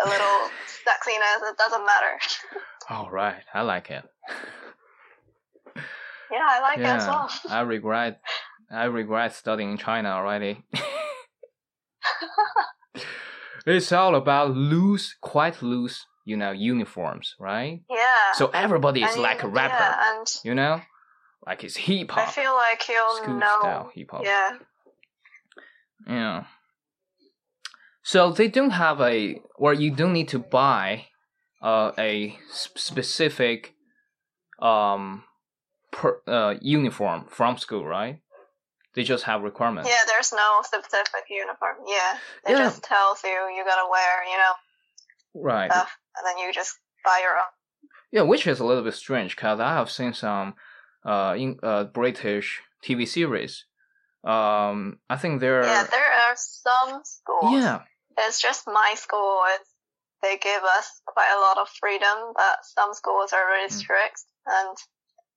a 0.00 0.08
little 0.08 0.50
sexiness. 0.86 1.50
It 1.50 1.56
doesn't 1.58 1.84
matter. 1.86 2.18
All 2.90 3.10
right, 3.10 3.44
I 3.52 3.60
like 3.62 3.90
it. 3.90 4.02
Yeah, 6.30 6.46
I 6.46 6.60
like 6.60 6.82
that 6.82 7.00
as 7.00 7.06
well. 7.06 7.30
I 7.48 7.60
regret. 7.62 8.20
I 8.70 8.84
regret 8.84 9.34
studying 9.34 9.72
in 9.72 9.78
China 9.78 10.10
already. 10.10 10.62
it's 13.66 13.92
all 13.92 14.14
about 14.14 14.54
loose, 14.54 15.16
quite 15.22 15.62
loose, 15.62 16.04
you 16.24 16.36
know, 16.36 16.50
uniforms, 16.50 17.34
right? 17.40 17.80
Yeah. 17.88 18.32
So 18.34 18.48
everybody 18.48 19.02
is 19.02 19.14
And 19.14 19.22
like 19.22 19.42
a 19.42 19.48
rapper, 19.48 19.74
Yeah, 19.74 20.18
and 20.18 20.40
you 20.44 20.54
know, 20.54 20.80
like 21.46 21.64
it's 21.64 21.76
hip 21.76 22.10
hop. 22.10 22.28
I 22.28 22.30
feel 22.30 22.54
like 22.54 22.86
you'll 22.88 23.38
know. 23.38 23.56
style 23.60 23.90
hip 23.94 24.10
hop. 24.10 24.24
Yeah. 24.24 24.58
Yeah. 26.06 26.44
So 28.02 28.32
they 28.32 28.48
don't 28.48 28.70
have 28.70 29.00
a, 29.00 29.40
or 29.56 29.74
you 29.74 29.94
don't 29.94 30.12
need 30.12 30.28
to 30.28 30.38
buy 30.38 31.06
uh, 31.62 31.92
a 31.98 32.38
specific 32.50 33.74
um 34.60 35.24
per, 35.98 36.22
uh, 36.28 36.54
uniform 36.62 37.26
from 37.28 37.58
school, 37.58 37.84
right? 37.84 38.20
They 38.94 39.02
just 39.02 39.24
have 39.24 39.42
requirements. 39.42 39.90
Yeah, 39.90 40.04
there's 40.06 40.32
no 40.32 40.48
specific 40.62 41.24
uniform. 41.28 41.76
Yeah, 41.86 42.10
it 42.46 42.52
Yeah. 42.52 42.64
just 42.64 42.82
tells 42.84 43.22
you 43.24 43.38
you 43.56 43.64
gotta 43.64 43.88
wear, 43.90 44.12
you 44.32 44.38
know, 44.42 44.54
Right. 45.34 45.70
stuff, 45.70 45.90
and 46.16 46.24
then 46.26 46.38
you 46.38 46.52
just 46.52 46.78
buy 47.04 47.18
your 47.22 47.36
own. 47.42 47.52
Yeah, 48.12 48.22
which 48.22 48.46
is 48.46 48.60
a 48.60 48.64
little 48.64 48.84
bit 48.84 48.94
strange 48.94 49.34
because 49.36 49.58
I 49.60 49.72
have 49.74 49.90
seen 49.90 50.12
some 50.14 50.54
uh 51.04 51.34
in 51.36 51.58
uh 51.62 51.84
British 52.00 52.62
TV 52.84 53.06
series. 53.06 53.66
Um, 54.24 54.78
I 55.10 55.16
think 55.16 55.40
they're 55.40 55.62
Yeah, 55.62 55.84
there 55.96 56.12
are 56.24 56.36
some 56.36 57.02
schools. 57.04 57.52
yeah 57.52 57.82
It's 58.18 58.40
just 58.40 58.62
my 58.66 58.94
school. 58.96 59.42
It's, 59.54 59.70
they 60.22 60.36
give 60.38 60.62
us 60.78 60.86
quite 61.06 61.32
a 61.36 61.40
lot 61.46 61.58
of 61.62 61.68
freedom, 61.80 62.16
but 62.34 62.56
some 62.76 62.94
schools 62.94 63.32
are 63.32 63.46
really 63.52 63.70
Mm. 63.70 63.80
strict, 63.82 64.20
and 64.46 64.76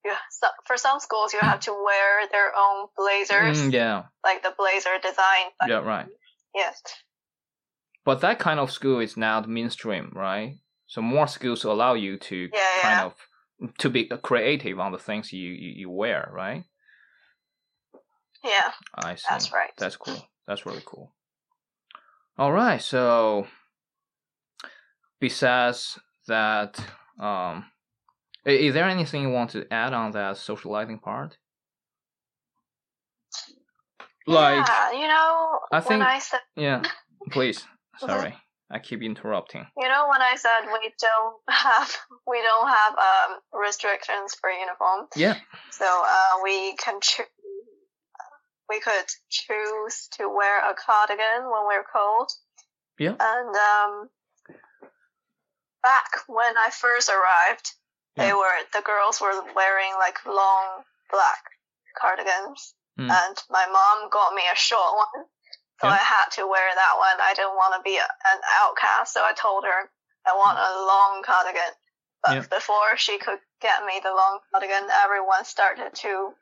you, 0.05 0.13
so, 0.31 0.47
for 0.65 0.77
some 0.77 0.99
schools 0.99 1.33
you 1.33 1.39
have 1.39 1.59
to 1.61 1.71
wear 1.71 2.27
their 2.31 2.51
own 2.57 2.87
blazers, 2.97 3.57
Mm, 3.57 3.73
yeah 3.73 4.03
like 4.23 4.43
the 4.43 4.53
blazer 4.57 4.97
design. 5.01 5.51
But 5.59 5.69
yeah 5.69 5.77
right. 5.79 6.07
Yes. 6.53 6.81
But 8.03 8.21
that 8.21 8.39
kind 8.39 8.59
of 8.59 8.71
school 8.71 8.99
is 8.99 9.15
now 9.15 9.41
the 9.41 9.47
mainstream, 9.47 10.11
right? 10.15 10.55
So 10.87 11.01
more 11.01 11.27
schools 11.27 11.63
allow 11.63 11.93
you 11.93 12.17
to 12.17 12.35
Yeah, 12.51 12.81
kind 12.81 12.99
yeah. 12.99 13.05
of 13.05 13.77
to 13.77 13.89
be 13.89 14.05
creative 14.23 14.79
on 14.79 14.91
the 14.91 14.97
things 14.97 15.31
you, 15.31 15.49
you, 15.49 15.73
you 15.75 15.89
wear, 15.89 16.29
right? 16.33 16.63
Yeah, 18.43 18.71
I 18.95 19.15
see. 19.15 19.25
that's 19.29 19.53
right. 19.53 19.69
That's 19.77 19.95
cool. 19.97 20.17
That's 20.47 20.65
really 20.65 20.81
cool. 20.85 21.13
All 22.37 22.51
right. 22.51 22.81
So 22.81 23.45
besides 25.19 25.99
that, 26.27 26.79
um, 27.19 27.65
is 28.45 28.73
there 28.73 28.86
anything 28.89 29.21
you 29.23 29.30
want 29.30 29.51
to 29.51 29.65
add 29.71 29.93
on 29.93 30.12
that 30.12 30.38
socializing 30.38 30.99
part? 30.99 31.38
Like, 34.27 34.65
yeah, 34.67 34.91
you 34.91 35.08
know, 35.08 35.60
I 35.71 35.80
when 35.80 35.84
think- 35.84 36.04
I 36.04 36.19
said, 36.19 36.39
yeah, 36.56 36.84
please. 37.32 37.60
Uh-huh. 38.01 38.08
Sorry, 38.08 38.36
I 38.69 38.80
keep 38.80 39.01
interrupting. 39.01 39.65
you 39.77 39.88
know, 39.88 40.08
when 40.10 40.21
I 40.21 40.36
said 40.36 40.62
we 40.71 40.93
don't 40.99 41.36
have, 41.49 41.95
we 42.27 42.41
don't 42.41 42.67
have 42.67 42.93
um 42.97 43.38
restrictions 43.54 44.36
for 44.39 44.49
uniform. 44.49 45.08
Yeah. 45.15 45.38
So 45.71 45.86
uh, 45.86 46.39
we 46.43 46.75
can 46.77 46.99
choose. 47.01 47.25
We 48.69 48.80
could 48.80 49.06
choose 49.30 50.08
to 50.13 50.30
wear 50.30 50.60
a 50.69 50.73
cardigan 50.73 51.43
when 51.51 51.65
we're 51.67 51.84
cold. 51.91 52.32
Yeah. 52.97 53.15
And 53.19 53.54
um, 53.56 54.10
back 55.84 56.08
when 56.27 56.56
I 56.58 56.69
first 56.69 57.10
arrived, 57.10 57.69
they 58.15 58.28
Yeah. 58.28 58.34
were 58.36 58.58
the 58.74 58.82
girls 58.82 59.21
were 59.21 59.41
wearing 59.54 59.93
like 59.95 60.24
long 60.26 60.84
black 61.10 61.43
cardigans, 62.00 62.76
Mm. 63.00 63.10
and 63.10 63.38
my 63.50 63.65
mom 63.67 64.10
got 64.10 64.34
me 64.34 64.43
a 64.52 64.56
short 64.56 64.95
one. 64.95 65.26
So 65.80 65.88
Yeah. 65.88 65.93
I 65.93 65.97
had 65.97 66.30
to 66.34 66.45
wear 66.47 66.76
that 66.76 66.97
one. 66.97 67.19
I 67.21 67.34
didn't 67.34 67.56
want 67.56 67.74
to 67.76 67.82
be 67.82 67.97
a, 67.97 68.04
an 68.04 68.41
outcast, 68.62 69.13
so 69.13 69.24
I 69.24 69.34
told 69.34 69.63
her 69.65 69.89
I 70.26 70.36
want 70.36 70.60
a 70.60 70.71
long 70.86 71.24
cardigan. 71.24 71.74
But 72.24 72.36
Yeah. 72.36 72.45
before 72.50 72.97
she 72.97 73.17
could 73.17 73.39
get 73.62 73.84
me 73.86 74.00
the 74.00 74.13
long 74.13 74.39
cardigan, 74.52 74.89
everyone 74.91 75.43
started 75.45 75.95
to 75.95 76.36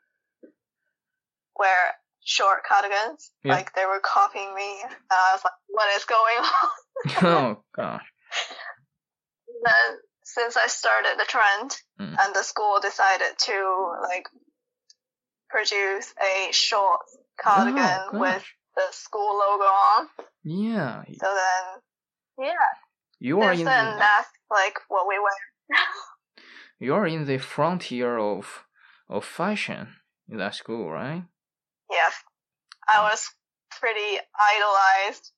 wear 1.56 1.94
short 2.24 2.64
cardigans. 2.64 3.30
Yeah. 3.42 3.54
Like 3.54 3.74
they 3.74 3.86
were 3.86 4.00
copying 4.00 4.54
me. 4.54 4.82
And 4.82 4.94
I 5.10 5.32
was 5.32 5.44
like, 5.44 5.54
what 5.68 5.96
is 5.96 6.04
going 6.04 6.38
on? 6.38 6.70
oh 7.56 7.64
gosh. 7.74 8.12
then 9.64 9.98
since 10.34 10.56
I 10.56 10.66
started 10.68 11.14
the 11.18 11.24
trend 11.26 11.70
Mm. 12.00 12.16
and 12.18 12.34
the 12.34 12.42
school 12.42 12.78
decided 12.80 13.32
to 13.38 13.56
like 14.10 14.26
produce 15.48 16.14
a 16.20 16.52
short 16.52 17.00
cardigan 17.42 18.00
Oh, 18.12 18.18
with 18.20 18.44
the 18.76 18.86
school 18.92 19.36
logo 19.38 19.64
on. 19.64 20.08
Yeah, 20.44 21.02
So 21.20 21.28
then, 21.42 22.46
yeah, 22.46 22.70
you 23.18 23.40
are 23.40 23.52
in 23.52 23.64
the 23.64 23.96
that's 23.98 24.30
like 24.50 24.78
what 24.88 25.06
we 25.06 25.18
wear. 25.18 25.40
you 26.78 26.94
are 26.94 27.06
in 27.06 27.26
the 27.26 27.38
frontier 27.38 28.18
of 28.18 28.64
of 29.08 29.24
fashion 29.24 29.88
in 30.28 30.38
that 30.38 30.54
school, 30.54 30.90
right? 30.90 31.24
yes, 31.90 32.14
I 32.88 33.02
was 33.02 33.28
pretty 33.80 34.18
idolized 34.52 35.32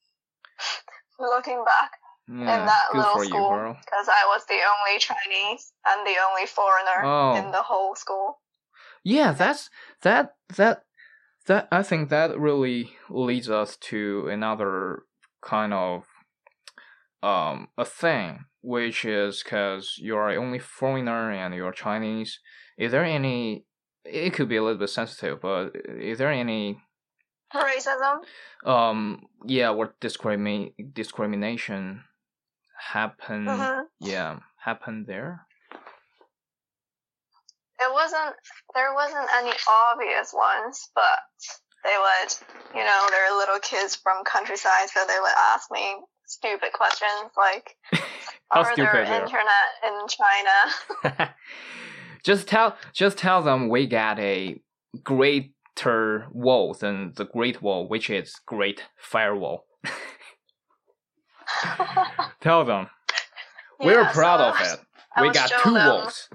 looking 1.19 1.65
back 1.65 1.91
Yeah, 2.29 2.61
in 2.61 2.67
that 2.67 2.95
little 2.95 3.23
school 3.25 3.77
because 3.85 4.09
I 4.09 4.25
was 4.33 4.45
the 4.47 4.55
only 4.55 4.99
Chinese 4.99 5.73
and 5.85 6.07
the 6.07 6.15
only 6.31 6.47
foreigner 6.47 7.03
Oh. 7.05 7.35
in 7.37 7.51
the 7.51 7.63
whole 7.63 7.95
school. 7.97 8.41
Yeah, 9.05 9.33
that's 9.33 9.69
that 10.03 10.37
that 10.57 10.85
that 11.47 11.67
I 11.73 11.83
think 11.83 12.09
that 12.11 12.39
really 12.39 12.93
leads 13.11 13.51
us 13.51 13.77
to 13.91 14.29
another 14.29 15.03
kind 15.43 15.75
of 15.75 16.05
um 17.23 17.69
a 17.77 17.85
thing, 17.85 18.45
which 18.61 19.05
is 19.05 19.43
because 19.43 19.97
you're 19.99 20.31
only 20.39 20.61
foreigner 20.61 21.31
and 21.33 21.55
you're 21.55 21.73
Chinese. 21.73 22.39
Is 22.79 22.93
there 22.93 23.05
any? 23.05 23.67
It 24.05 24.33
could 24.35 24.49
be 24.49 24.57
a 24.57 24.63
little 24.63 24.79
bit 24.79 24.91
sensitive, 24.91 25.41
but 25.41 25.73
is 25.87 26.19
there 26.19 26.31
any 26.31 26.81
Racism? 27.55 28.21
um 28.65 29.27
yeah 29.45 29.69
what 29.71 30.01
discrimi- 30.01 30.73
discrimination 30.95 32.03
happen? 32.91 33.47
hmm 33.47 33.81
Yeah, 34.01 34.41
happen 34.59 35.05
there. 35.07 35.47
It 37.81 37.93
wasn't, 37.93 38.35
there 38.75 38.95
wasn't 38.95 39.29
any 39.39 39.53
obvious 39.69 40.33
ones, 40.33 40.89
but 40.95 41.19
they 41.83 41.97
would, 41.99 42.33
you 42.79 42.85
know, 42.85 43.07
they're 43.11 43.37
little 43.37 43.59
kids 43.59 43.97
from 43.97 44.25
countryside, 44.25 44.89
so 44.89 45.01
they 45.07 45.19
would 45.21 45.33
ask 45.53 45.69
me 45.71 45.97
stupid 46.27 46.73
questions 46.73 47.33
like, 47.37 47.77
are 48.51 48.77
there 48.77 49.03
internet 49.03 49.69
in 49.85 50.07
China? 50.09 51.35
just 52.23 52.47
tell 52.47 52.77
just 52.93 53.19
tell 53.19 53.43
them 53.43 53.69
we 53.69 53.87
got 53.87 54.19
a 54.19 54.61
greater 55.03 56.27
wall 56.31 56.75
than 56.75 57.13
the 57.17 57.25
Great 57.25 57.63
Wall, 57.63 57.89
which 57.89 58.11
is 58.11 58.35
Great 58.47 58.85
Firewall. 58.97 59.67
tell 62.41 62.65
them 62.65 62.89
we're 63.81 64.05
proud 64.07 64.39
so 64.39 64.45
of 64.51 64.59
was- 64.61 64.73
it. 64.75 64.81
I 65.15 65.23
we 65.23 65.31
got 65.31 65.51
two 65.63 65.75
them. 65.75 65.87
walls. 65.89 66.29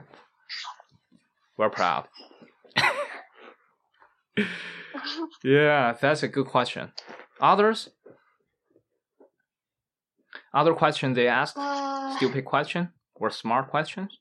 We're 1.57 1.69
proud. 1.71 2.07
yeah, 5.43 5.93
that's 5.99 6.23
a 6.23 6.27
good 6.27 6.47
question. 6.47 6.91
Others? 7.41 7.89
Other 10.53 10.73
question 10.73 11.13
they 11.13 11.27
asked? 11.27 11.55
Mm, 11.57 12.15
Stupid 12.17 12.45
question 12.45 12.89
or 13.15 13.29
smart 13.29 13.69
questions? 13.69 14.19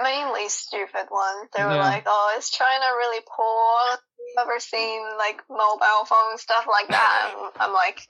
mainly 0.00 0.48
stupid 0.48 1.08
ones. 1.10 1.50
They 1.56 1.64
were 1.64 1.70
Yeah. 1.74 1.82
like, 1.82 2.04
"Oh, 2.06 2.34
is 2.38 2.50
China 2.50 2.86
really 2.96 3.20
poor? 3.26 3.98
Have 4.38 4.46
you 4.46 4.52
ever 4.52 4.60
seen 4.60 5.00
like 5.18 5.42
mobile 5.50 6.04
phone 6.06 6.38
stuff 6.38 6.66
like 6.70 6.88
that?" 6.88 7.34
And 7.36 7.50
I'm 7.58 7.72
like, 7.72 8.00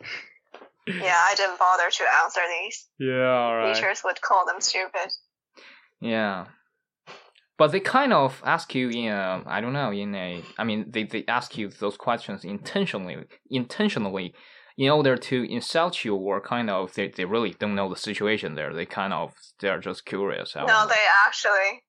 "Yeah, 0.86 1.16
I 1.16 1.34
didn't 1.36 1.58
bother 1.58 1.90
to 1.90 2.04
answer 2.24 2.40
these. 2.48 2.86
Yeah, 2.98 3.30
all 3.30 3.72
Teachers 3.72 4.02
would 4.04 4.20
call 4.20 4.44
them 4.46 4.60
stupid." 4.60 5.12
Yeah. 6.00 6.46
But 7.56 7.72
they 7.72 7.80
kind 7.80 8.12
of 8.12 8.40
ask 8.44 8.72
you 8.74 8.88
in 8.88 9.08
a, 9.08 9.42
I 9.44 9.60
don't 9.60 9.72
know, 9.72 9.90
in 9.90 10.14
a, 10.14 10.44
I 10.58 10.62
mean, 10.62 10.92
they, 10.92 11.02
they 11.02 11.24
ask 11.26 11.58
you 11.58 11.68
those 11.68 11.96
questions 11.96 12.44
intentionally, 12.44 13.16
intentionally, 13.50 14.32
in 14.76 14.90
order 14.90 15.16
to 15.16 15.52
insult 15.52 16.04
you 16.04 16.14
or 16.14 16.40
kind 16.40 16.70
of, 16.70 16.94
they, 16.94 17.08
they 17.08 17.24
really 17.24 17.56
don't 17.58 17.74
know 17.74 17.88
the 17.88 17.96
situation 17.96 18.54
there. 18.54 18.72
They 18.72 18.86
kind 18.86 19.12
of, 19.12 19.34
they're 19.58 19.80
just 19.80 20.06
curious. 20.06 20.54
I 20.54 20.66
No, 20.66 20.86
they 20.86 21.04
actually, 21.26 21.82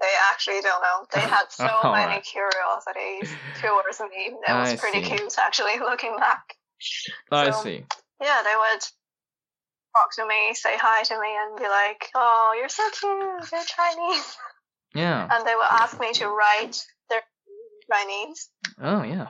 they 0.00 0.12
actually 0.32 0.60
don't 0.62 0.82
know. 0.82 1.06
They 1.12 1.20
had 1.20 1.44
so 1.50 1.68
All 1.82 1.92
many 1.92 2.14
right. 2.14 2.24
curiosities 2.24 3.30
towards 3.60 4.00
me. 4.00 4.34
It 4.48 4.52
was 4.52 4.72
I 4.72 4.76
pretty 4.76 5.02
see. 5.04 5.16
cute, 5.16 5.34
actually, 5.38 5.78
looking 5.80 6.16
back. 6.16 6.56
I 7.30 7.50
so- 7.50 7.62
see. 7.62 7.84
Yeah, 8.22 8.42
they 8.44 8.54
would 8.54 8.80
talk 9.96 10.14
to 10.16 10.26
me, 10.26 10.54
say 10.54 10.76
hi 10.76 11.02
to 11.04 11.18
me, 11.20 11.28
and 11.40 11.56
be 11.58 11.68
like, 11.68 12.10
"Oh, 12.14 12.54
you're 12.58 12.68
so 12.68 12.82
cute. 12.90 13.50
You're 13.52 13.64
Chinese." 13.64 14.36
Yeah. 14.94 15.28
And 15.30 15.46
they 15.46 15.54
would 15.54 15.68
ask 15.70 15.98
me 16.00 16.12
to 16.14 16.26
write 16.28 16.84
their 17.08 17.22
Chinese. 17.90 18.50
Oh, 18.80 19.02
yeah. 19.02 19.28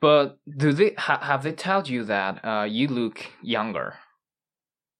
But 0.00 0.38
do 0.56 0.72
they, 0.72 0.94
ha, 0.98 1.18
have 1.22 1.42
they 1.42 1.52
told 1.52 1.88
you 1.88 2.04
that 2.04 2.44
uh, 2.44 2.64
you 2.64 2.88
look 2.88 3.24
younger 3.42 3.94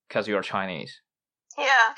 because 0.09 0.29
you're 0.29 0.43
Chinese? 0.43 1.01
Yeah, 1.59 1.95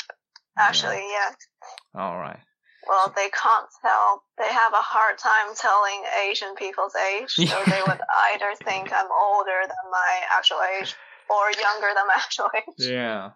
actually, 0.58 1.02
yeah. 1.10 2.00
All 2.00 2.18
right. 2.18 2.40
Well, 2.88 3.12
they 3.16 3.28
can't 3.30 3.66
tell. 3.80 4.22
They 4.38 4.52
have 4.52 4.72
a 4.72 4.82
hard 4.82 5.18
time 5.18 5.54
telling 5.56 6.02
Asian 6.28 6.54
people's 6.54 6.94
age, 6.94 7.30
so 7.30 7.44
they 7.44 7.80
would 7.86 8.00
either 8.32 8.54
think 8.64 8.92
I'm 8.92 9.08
older 9.10 9.60
than 9.62 9.90
my 9.90 10.20
actual 10.36 10.58
age 10.78 10.94
or 11.30 11.50
younger 11.60 11.88
than 11.94 12.06
my 12.06 12.14
actual 12.16 12.48
age. 12.54 12.64
Yeah. 12.78 13.30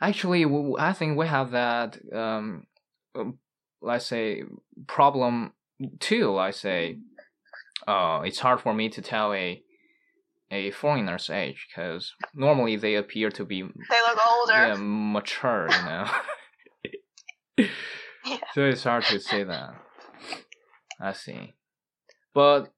Actually, 0.00 0.44
I 0.78 0.92
think 0.92 1.16
we 1.16 1.26
have 1.26 1.52
that. 1.52 1.98
Um, 2.12 2.66
um, 3.14 3.38
let's 3.80 4.06
say 4.06 4.42
problem 4.86 5.52
too. 6.00 6.36
I 6.38 6.50
say, 6.50 6.98
uh, 7.86 8.22
it's 8.24 8.38
hard 8.38 8.60
for 8.60 8.74
me 8.74 8.88
to 8.90 9.02
tell 9.02 9.32
a 9.32 9.62
a 10.50 10.70
foreigner's 10.70 11.28
age 11.30 11.66
because 11.68 12.14
normally 12.34 12.76
they 12.76 12.94
appear 12.94 13.30
to 13.30 13.44
be 13.44 13.62
They 13.62 14.00
look 14.08 14.18
older. 14.26 14.52
yeah, 14.54 14.76
mature, 14.78 15.68
you 15.68 15.84
know. 15.84 16.10
Yeah. 18.24 18.36
So 18.54 18.64
it's 18.64 18.84
hard 18.84 19.04
to 19.04 19.18
say 19.20 19.42
that. 19.44 19.70
I 21.00 21.12
see, 21.12 21.54
but 22.34 22.70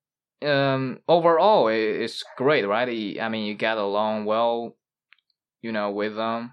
um, 0.42 1.00
overall, 1.08 1.68
it's 1.68 2.22
great, 2.36 2.66
right? 2.68 3.18
I 3.20 3.28
mean, 3.28 3.46
you 3.46 3.54
get 3.54 3.76
along 3.76 4.26
well, 4.26 4.76
you 5.60 5.72
know, 5.72 5.90
with 5.90 6.14
them. 6.14 6.52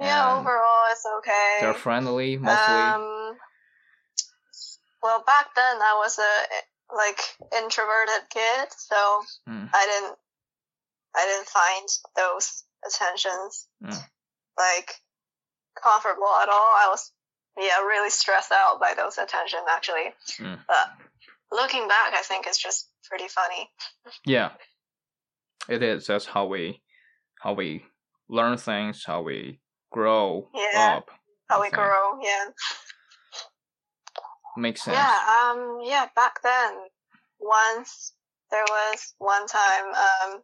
Yeah, 0.00 0.34
overall 0.38 0.84
it's 0.90 1.04
okay. 1.18 1.58
They're 1.60 1.74
friendly, 1.74 2.36
mostly. 2.38 2.74
Um, 2.74 3.36
well, 5.02 5.22
back 5.26 5.48
then 5.54 5.76
I 5.82 6.00
was 6.02 6.18
a 6.18 6.94
like 6.96 7.20
introverted 7.62 8.30
kid, 8.30 8.68
so 8.70 9.20
Mm. 9.48 9.68
I 9.74 9.86
didn't 9.86 10.16
I 11.18 11.26
didn't 11.26 11.48
find 11.48 11.88
those 12.16 12.64
attentions 12.86 13.66
Mm. 13.82 14.04
like 14.56 14.94
comfortable 15.82 16.28
at 16.42 16.48
all. 16.48 16.72
I 16.76 16.88
was 16.90 17.12
yeah 17.56 17.80
really 17.80 18.10
stressed 18.10 18.52
out 18.52 18.80
by 18.80 18.94
those 18.94 19.18
attention 19.18 19.60
actually. 19.68 20.14
Mm. 20.38 20.60
But 20.66 20.90
looking 21.50 21.88
back, 21.88 22.14
I 22.14 22.22
think 22.22 22.46
it's 22.46 22.62
just 22.62 22.88
pretty 23.08 23.28
funny. 23.28 23.70
Yeah, 24.24 24.50
it 25.68 25.82
is. 25.82 26.06
That's 26.06 26.26
how 26.26 26.46
we, 26.46 26.82
how 27.42 27.54
we 27.54 27.84
learn 28.28 28.56
things, 28.58 29.04
how 29.04 29.22
we 29.22 29.60
grow 29.90 30.48
Yeah. 30.54 30.96
up. 30.98 31.10
How 31.48 31.60
we 31.60 31.68
Okay. 31.68 31.76
grow, 31.76 32.20
yeah. 32.22 32.44
Makes 34.56 34.82
sense. 34.82 34.96
Yeah, 34.96 35.50
um, 35.52 35.80
yeah, 35.82 36.08
back 36.14 36.42
then, 36.42 36.72
once 37.38 38.12
there 38.50 38.64
was 38.68 39.14
one 39.18 39.46
time, 39.46 39.86
um, 39.94 40.42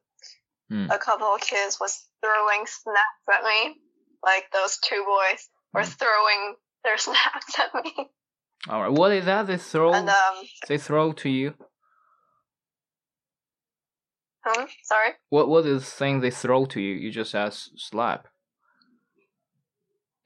Mm. 0.73 0.91
a 0.91 0.99
couple 0.99 1.27
of 1.27 1.41
kids 1.41 1.79
was 1.81 2.07
throwing 2.23 2.65
snacks 2.67 3.27
at 3.39 3.45
me. 3.45 3.77
Like 4.25 4.45
those 4.53 4.79
two 4.83 5.05
boys 5.07 5.49
were 5.73 5.83
Mm. 5.83 5.99
throwing 5.99 6.55
their 6.85 6.97
snacks 7.07 7.59
at 7.59 7.75
me. 7.75 7.93
All 8.69 8.81
right. 8.83 8.93
What 8.93 9.12
is 9.12 9.27
that 9.27 9.47
they 9.47 9.59
throw? 9.59 9.93
And, 9.93 10.09
um, 10.09 10.35
they 10.69 10.79
throw 10.79 11.12
to 11.12 11.29
you. 11.29 11.55
hmm, 14.47 14.65
sorry? 14.83 15.11
What 15.31 15.49
what 15.49 15.67
is 15.67 15.85
the 15.85 15.91
thing 15.91 16.21
they 16.21 16.31
throw 16.31 16.65
to 16.67 16.81
you? 16.81 16.95
You 16.95 17.11
just 17.11 17.35
ask 17.35 17.69
slap. 17.77 18.29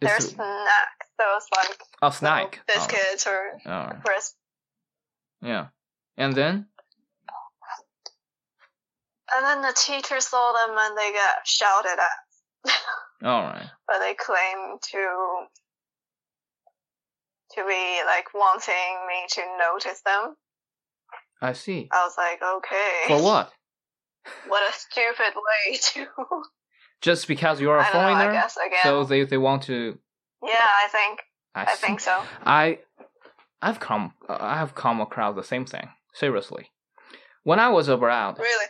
They're 0.00 0.14
It's 0.16 0.26
snacks. 0.34 1.06
Those 1.18 1.46
like 1.56 1.78
a 2.02 2.12
snack. 2.12 2.60
Oh, 2.60 2.62
biscuits 2.74 3.26
or 3.26 3.58
All 3.66 3.86
right. 3.86 4.04
crisp. 4.04 4.36
Yeah. 5.42 5.66
And 6.16 6.34
then 6.34 6.66
And 9.36 9.44
then 9.44 9.62
the 9.62 9.74
teacher 9.76 10.20
saw 10.20 10.52
them 10.52 10.76
and 10.78 10.96
they 10.96 11.12
got 11.12 11.46
shouted 11.46 11.98
at. 11.98 12.72
all 13.26 13.42
right. 13.42 13.66
but 13.86 13.98
they 14.00 14.14
claim 14.14 14.78
to 14.90 15.46
to 17.54 17.64
be 17.66 18.00
like 18.06 18.26
wanting 18.34 19.06
me 19.08 19.26
to 19.30 19.42
notice 19.58 20.00
them. 20.04 20.34
I 21.40 21.52
see. 21.52 21.88
I 21.92 22.04
was 22.04 22.14
like, 22.18 22.40
okay. 22.42 23.04
For 23.06 23.22
what? 23.22 23.52
What 24.46 24.62
a 24.68 24.72
stupid 24.74 25.34
way 25.36 25.78
to. 25.94 26.06
Just 27.00 27.28
because 27.28 27.60
you're 27.62 27.78
a 27.78 27.80
I 27.80 27.84
don't 27.84 27.92
know. 27.94 28.00
foreigner? 28.14 28.30
I 28.30 28.32
guess 28.32 28.56
again. 28.58 28.80
So 28.82 29.04
they, 29.04 29.24
they 29.24 29.38
want 29.38 29.62
to. 29.64 29.98
yeah, 30.42 30.50
I 30.84 30.88
think. 30.90 31.20
I, 31.54 31.62
I 31.62 31.74
think 31.76 32.00
so. 32.00 32.22
I 32.44 32.80
I've 33.62 33.80
come 33.80 34.12
uh, 34.28 34.36
I 34.38 34.58
have 34.58 34.74
come 34.74 35.00
across 35.00 35.34
the 35.34 35.42
same 35.42 35.64
thing. 35.64 35.88
Seriously, 36.12 36.70
when 37.44 37.58
I 37.58 37.68
was 37.70 37.88
abroad, 37.88 38.38
Really. 38.38 38.66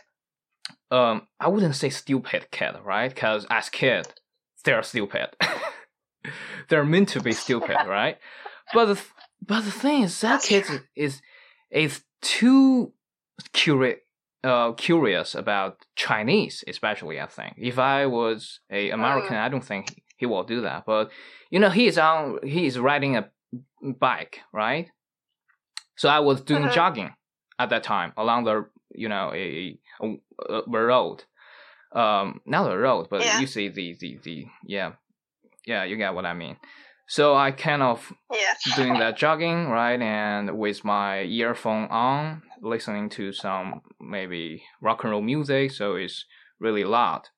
Um, 0.91 1.27
I 1.39 1.47
wouldn't 1.47 1.75
say 1.75 1.89
stupid 1.89 2.49
kid, 2.51 2.75
right? 2.83 3.09
Because 3.13 3.45
as 3.49 3.69
kid, 3.69 4.07
they're 4.65 4.83
stupid. 4.83 5.29
they're 6.69 6.85
meant 6.85 7.09
to 7.09 7.21
be 7.21 7.31
stupid, 7.33 7.77
right? 7.87 8.17
But 8.73 8.85
the, 8.85 8.95
th- 8.95 9.07
but 9.45 9.61
the 9.65 9.71
thing 9.71 10.03
is, 10.03 10.19
that 10.21 10.41
kid 10.43 10.65
is 10.95 11.21
is 11.71 12.03
too 12.21 12.93
curious. 13.53 13.99
Uh, 14.41 14.71
curious 14.71 15.35
about 15.35 15.79
Chinese, 15.97 16.63
especially. 16.65 17.19
I 17.19 17.25
think 17.25 17.55
if 17.57 17.77
I 17.77 18.05
was 18.05 18.61
a 18.71 18.89
American, 18.89 19.35
I 19.35 19.49
don't 19.49 19.65
think 19.65 19.89
he, 19.89 20.03
he 20.15 20.25
will 20.25 20.43
do 20.45 20.61
that. 20.61 20.85
But 20.85 21.11
you 21.51 21.59
know, 21.59 21.69
he 21.69 21.87
is 21.87 21.97
on. 21.97 22.39
He 22.43 22.65
is 22.65 22.79
riding 22.79 23.17
a 23.17 23.29
bike, 23.99 24.39
right? 24.53 24.87
So 25.97 26.07
I 26.07 26.19
was 26.19 26.39
doing 26.39 26.63
Mhm. 26.69 26.71
jogging 26.71 27.13
at 27.59 27.69
that 27.71 27.83
time 27.83 28.13
along 28.15 28.45
the 28.45 28.69
you 28.95 29.09
know 29.09 29.33
a 29.35 29.77
road, 30.67 31.23
um, 31.93 32.41
not 32.45 32.71
a 32.71 32.77
road, 32.77 33.07
but 33.09 33.23
Yeah. 33.23 33.39
you 33.39 33.47
see 33.47 33.69
the 33.69 33.95
the 33.99 34.17
the 34.23 34.45
yeah, 34.63 34.93
yeah, 35.65 35.83
you 35.83 35.97
get 35.97 36.13
what 36.13 36.25
I 36.25 36.33
mean. 36.33 36.57
So 37.07 37.35
I 37.35 37.51
kind 37.51 37.81
of 37.81 38.11
Yeah. 38.31 38.53
doing 38.75 38.99
that 38.99 39.17
jogging, 39.17 39.69
right? 39.69 39.99
And 40.01 40.57
with 40.57 40.83
my 40.83 41.21
earphone 41.23 41.87
on, 41.89 42.43
listening 42.61 43.09
to 43.09 43.31
some 43.33 43.81
maybe 43.99 44.63
rock 44.81 45.03
and 45.03 45.11
roll 45.11 45.21
music, 45.21 45.71
so 45.71 45.95
it's 45.95 46.25
really 46.59 46.83
loud, 46.83 47.29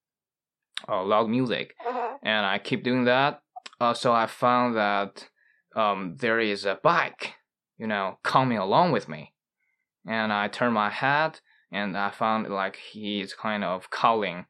uh, 0.89 1.03
loud 1.03 1.29
music. 1.29 1.75
Mhm. 1.87 2.17
And 2.23 2.45
I 2.45 2.59
keep 2.59 2.83
doing 2.83 3.05
that. 3.05 3.41
Uh, 3.79 3.93
so 3.93 4.11
I 4.13 4.27
found 4.27 4.75
that 4.75 5.29
um, 5.75 6.17
there 6.17 6.39
is 6.39 6.65
a 6.65 6.75
bike, 6.83 7.35
you 7.77 7.87
know, 7.87 8.19
coming 8.23 8.57
along 8.57 8.91
with 8.91 9.07
me. 9.07 9.33
And 10.05 10.33
I 10.33 10.47
turn 10.49 10.73
my 10.73 10.89
head, 10.89 11.39
and 11.71 11.97
I 11.97 12.11
found 12.11 12.49
like 12.49 12.75
he's 12.75 13.33
kind 13.33 13.63
of 13.63 13.89
calling, 13.89 14.45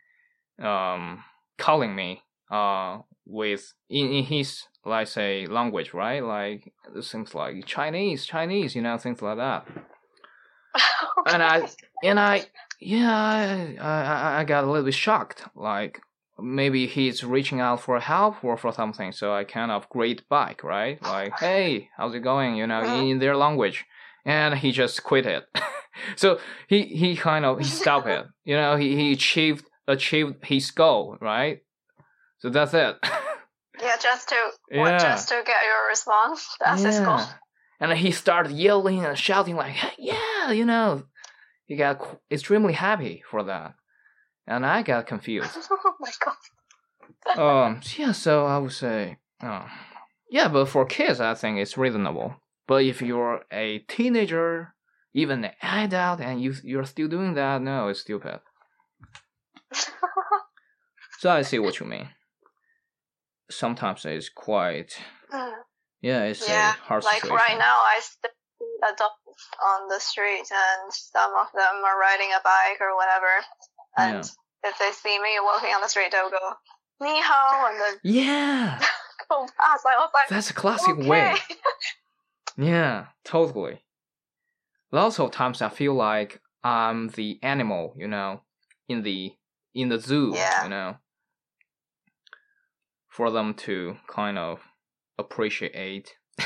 um, 0.62 1.24
calling 1.58 1.96
me, 1.96 2.24
uh, 2.50 3.00
with 3.26 3.74
in, 3.90 4.12
in 4.12 4.24
his 4.26 4.64
like 4.86 5.08
say 5.08 5.46
language, 5.46 5.94
right? 5.94 6.24
Like 6.24 6.74
things 7.04 7.36
like 7.36 7.66
Chinese, 7.66 8.26
Chinese, 8.26 8.76
you 8.76 8.82
know, 8.82 8.98
things 8.98 9.22
like 9.22 9.38
that. 9.38 9.68
And 11.28 11.44
I 11.44 11.68
and 12.04 12.20
I 12.20 12.46
yeah, 12.80 13.14
I, 13.14 13.78
I 13.80 14.40
I 14.40 14.44
got 14.44 14.64
a 14.64 14.68
little 14.68 14.86
bit 14.86 14.96
shocked. 14.96 15.44
Like 15.56 16.02
maybe 16.40 16.88
he's 16.88 17.24
reaching 17.24 17.60
out 17.60 17.82
for 17.82 18.00
help 18.00 18.44
or 18.44 18.58
for 18.58 18.74
something. 18.74 19.12
So 19.12 19.34
I 19.34 19.44
kind 19.44 19.72
of 19.72 19.88
greet 19.90 20.28
back, 20.30 20.64
right? 20.64 21.02
Like, 21.02 21.38
hey, 21.40 21.90
how's 21.96 22.16
it 22.16 22.22
going? 22.22 22.56
You 22.56 22.68
know, 22.68 22.84
in, 22.84 23.08
in 23.08 23.20
their 23.20 23.38
language. 23.38 23.86
And 24.26 24.56
he 24.56 24.72
just 24.72 25.04
quit 25.04 25.26
it. 25.26 25.48
so 26.16 26.40
he 26.68 26.84
he 26.84 27.16
kind 27.16 27.46
of 27.46 27.60
he 27.60 27.66
stopped 27.66 28.08
it. 28.08 28.26
You 28.44 28.56
know, 28.56 28.76
he, 28.76 28.96
he 28.96 29.14
achieved 29.14 29.66
achieved 29.88 30.46
his 30.46 30.72
goal, 30.72 31.18
right? 31.22 31.60
So 32.40 32.50
that's 32.50 32.74
it. 32.74 32.98
yeah, 33.82 33.98
just 34.02 34.30
to 34.30 34.36
Yeah. 34.70 34.98
just 34.98 35.30
to 35.30 35.36
get 35.46 35.64
your 35.64 35.88
response. 35.90 36.48
That's 36.60 36.84
his 36.84 37.00
goal. 37.00 37.22
And 37.80 37.92
he 37.98 38.12
started 38.12 38.52
yelling 38.52 39.04
and 39.06 39.18
shouting 39.18 39.56
like, 39.56 39.76
"Yeah, 39.98 40.52
you 40.52 40.66
know." 40.66 41.04
He 41.66 41.78
got 41.78 42.20
extremely 42.30 42.74
happy 42.74 43.24
for 43.30 43.44
that, 43.44 43.76
and 44.46 44.66
I 44.66 44.84
got 44.84 45.08
confused. 45.08 45.58
oh 45.72 45.94
my 46.00 46.12
god. 46.24 47.38
um, 47.40 47.82
yeah, 47.98 48.12
so 48.12 48.46
I 48.46 48.58
would 48.58 48.72
say, 48.74 49.18
oh, 49.42 49.66
yeah, 50.30 50.48
but 50.48 50.66
for 50.66 50.86
kids, 50.86 51.20
I 51.20 51.34
think 51.34 51.60
it's 51.60 51.78
reasonable. 51.78 52.36
But 52.68 52.84
if 52.84 53.02
you're 53.02 53.44
a 53.52 53.80
teenager, 53.88 54.74
even 55.14 55.44
an 55.46 55.52
adult, 55.62 56.22
and 56.22 56.42
you 56.42 56.54
you're 56.64 56.86
still 56.86 57.08
doing 57.08 57.34
that, 57.36 57.62
no, 57.62 57.88
it's 57.90 58.02
stupid. 58.02 58.40
So 61.20 61.30
I 61.30 61.44
see 61.44 61.60
what 61.60 61.80
you 61.80 61.86
mean. 61.86 62.10
Sometimes 63.52 64.06
it's 64.06 64.30
quite, 64.30 64.98
Mm. 65.32 65.54
yeah, 66.02 66.24
it's 66.24 66.48
yeah, 66.50 66.74
hard 66.82 67.04
like 67.04 67.22
situation. 67.22 67.36
right 67.36 67.58
now, 67.60 67.78
I 67.78 68.00
see 68.02 68.30
adults 68.84 69.50
on 69.64 69.88
the 69.88 70.00
street, 70.00 70.50
and 70.52 70.92
some 70.92 71.32
of 71.36 71.52
them 71.54 71.76
are 71.86 72.00
riding 72.00 72.30
a 72.34 72.42
bike 72.44 72.82
or 72.82 72.96
whatever. 72.96 73.46
And 73.98 74.24
if 74.64 74.80
they 74.80 74.92
see 74.94 75.20
me 75.22 75.38
walking 75.44 75.70
on 75.76 75.82
the 75.82 75.90
street, 75.90 76.12
they'll 76.12 76.32
go 76.32 76.56
"ni 77.02 77.22
hao" 77.22 77.68
and 77.70 77.80
then 77.80 78.00
Yeah, 78.04 78.80
go 79.30 79.46
past. 79.60 79.86
I 79.86 79.98
was 80.00 80.10
like, 80.14 80.28
that's 80.30 80.50
a 80.50 80.54
classic 80.56 80.98
okay. 80.98 81.08
way. 81.08 81.36
Yeah, 82.58 83.08
totally. 83.24 83.82
Lots 84.92 85.20
of 85.20 85.32
times 85.32 85.62
I 85.62 85.70
feel 85.70 85.94
like 85.94 86.42
I'm 86.64 87.10
the 87.10 87.40
animal, 87.42 87.94
you 87.98 88.08
know, 88.08 88.42
in 88.88 89.04
the 89.04 89.32
in 89.74 89.90
the 89.90 90.00
zoo, 90.00 90.34
Yeah. 90.36 90.64
you 90.64 90.70
know, 90.70 90.98
for 93.08 93.32
them 93.32 93.54
to 93.54 93.98
kind 94.08 94.38
of 94.38 94.60
appreciate. 95.18 96.16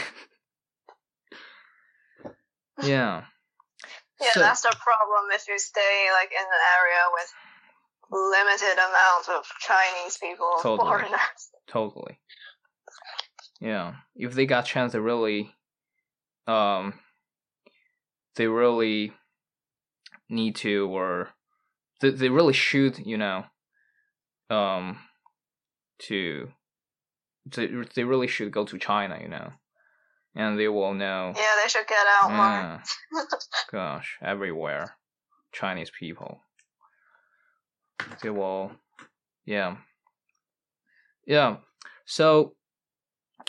yeah. 2.84 3.24
Yeah, 4.22 4.32
So- 4.34 4.40
that's 4.40 4.62
the 4.62 4.76
problem 4.80 5.30
if 5.34 5.48
you 5.48 5.58
stay 5.60 6.08
like 6.14 6.32
in 6.32 6.38
an 6.46 6.64
area 6.80 7.04
with 7.14 7.34
limited 8.12 8.74
amount 8.78 9.30
of 9.30 9.46
Chinese 9.60 10.18
people, 10.18 10.54
Totally. 10.62 10.88
foreigners. 10.90 11.50
Totally. 11.68 12.20
Yeah. 13.60 13.96
If 14.16 14.34
they 14.34 14.46
got 14.46 14.66
chance 14.66 14.92
to 14.94 15.02
really 15.02 15.54
um 16.48 17.00
they 18.36 18.48
really 18.48 19.14
need 20.30 20.56
to 20.56 20.88
or 20.90 21.30
they, 22.02 22.10
they 22.10 22.30
really 22.30 22.54
should 22.54 23.06
you 23.06 23.18
know 23.18 23.46
um 24.50 24.98
to 26.00 26.50
they, 27.46 27.68
they 27.96 28.04
really 28.04 28.28
should 28.28 28.52
go 28.52 28.66
to 28.66 28.78
china 28.78 29.18
you 29.22 29.28
know 29.28 29.52
and 30.36 30.60
they 30.60 30.68
will 30.68 30.94
know 30.94 31.32
Yeah, 31.36 31.52
they 31.64 31.70
should 31.70 31.88
get 31.88 32.06
out 32.22 32.30
more. 32.30 32.38
yeah, 32.38 32.80
gosh 33.72 34.18
everywhere 34.22 34.98
chinese 35.54 35.92
people. 35.98 36.42
They 38.22 38.30
will 38.30 38.72
yeah. 39.46 39.78
Yeah 41.26 41.58
so 42.06 42.56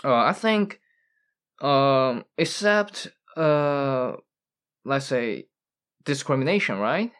uh, 0.04 0.14
i 0.14 0.32
think 0.32 0.80
um 1.60 2.24
except 2.38 3.08
uh 3.36 4.12
let's 4.86 5.06
say 5.06 5.46
discrimination 6.04 6.78
right 6.78 7.12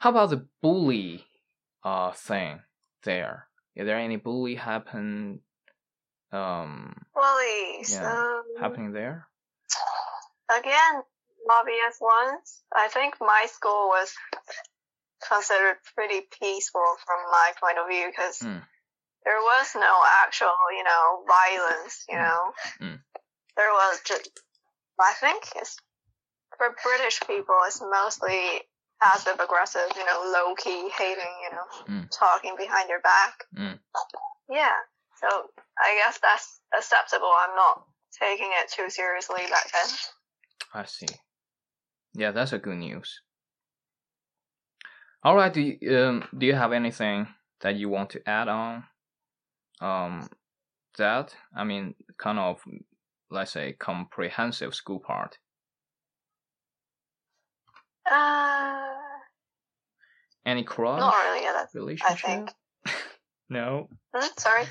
how 0.00 0.10
about 0.10 0.30
the 0.30 0.46
bully 0.60 1.24
uh 1.84 2.10
thing 2.12 2.60
there 3.04 3.46
is 3.76 3.86
there 3.86 3.98
any 3.98 4.16
bully 4.16 4.54
happen 4.56 5.40
um 6.32 6.94
Bullies. 7.14 7.92
Yeah, 7.92 8.10
Um, 8.10 8.42
happening 8.60 8.92
there 8.92 9.28
again, 10.50 11.02
obvious 11.50 11.96
ones. 12.00 12.62
I 12.74 12.88
think 12.88 13.14
my 13.20 13.46
school 13.50 13.88
was 13.88 14.12
considered 15.28 15.76
pretty 15.94 16.20
peaceful 16.40 16.84
from 17.06 17.18
my 17.30 17.52
point 17.60 17.78
of 17.78 17.88
view 17.88 18.06
because 18.10 18.40
Mm. 18.40 18.62
there 19.24 19.40
was 19.40 19.74
no 19.74 20.02
actual, 20.24 20.54
you 20.76 20.84
know, 20.84 21.24
violence. 21.26 22.04
You 22.08 22.16
Mm. 22.16 22.22
know, 22.24 22.54
Mm. 22.80 23.04
there 23.56 23.72
was 23.72 24.00
just. 24.02 24.28
I 24.98 25.12
think 25.14 25.42
it's 25.56 25.76
for 26.58 26.74
British 26.82 27.20
people. 27.26 27.54
It's 27.66 27.80
mostly 27.80 28.62
passive 29.02 29.38
aggressive. 29.40 29.88
You 29.96 30.04
know, 30.06 30.30
low 30.32 30.54
key 30.54 30.88
hating. 30.96 31.34
You 31.44 31.50
know, 31.56 31.66
Mm. 31.88 32.08
talking 32.10 32.54
behind 32.56 32.88
your 32.88 33.00
back. 33.00 33.44
Mm. 33.56 33.78
Yeah. 34.48 34.76
So 35.20 35.28
I 35.78 36.00
guess 36.04 36.18
that's 36.22 36.60
acceptable. 36.76 37.30
I'm 37.38 37.54
not 37.56 37.84
taking 38.20 38.50
it 38.62 38.70
too 38.70 38.88
seriously 38.90 39.42
back 39.50 39.66
then. 39.72 39.90
i 40.72 40.84
see 40.84 41.06
yeah 42.14 42.30
that's 42.30 42.52
a 42.52 42.58
good 42.58 42.76
news 42.78 43.20
all 45.22 45.34
right 45.36 45.52
do 45.52 45.60
you, 45.60 45.98
um 45.98 46.24
do 46.38 46.46
you 46.46 46.54
have 46.54 46.72
anything 46.72 47.26
that 47.60 47.74
you 47.76 47.88
want 47.88 48.10
to 48.10 48.20
add 48.28 48.48
on 48.48 48.84
um 49.80 50.28
that 50.98 51.34
i 51.56 51.64
mean 51.64 51.94
kind 52.18 52.38
of 52.38 52.60
let's 53.30 53.50
say 53.52 53.72
comprehensive 53.72 54.74
school 54.74 55.00
part 55.00 55.38
Uh, 58.10 58.94
any 60.46 60.62
cross? 60.62 61.00
not 61.00 61.14
really. 61.14 61.42
Yeah, 61.42 61.52
that's, 61.54 61.74
relationship 61.74 62.18
think. 62.18 62.50
no 63.50 63.88
hmm, 64.14 64.26
sorry. 64.38 64.64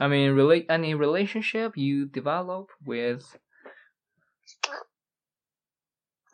i 0.00 0.08
mean 0.08 0.32
relate 0.32 0.66
any 0.68 0.94
relationship 0.94 1.76
you 1.76 2.06
develop 2.06 2.70
with 2.84 3.36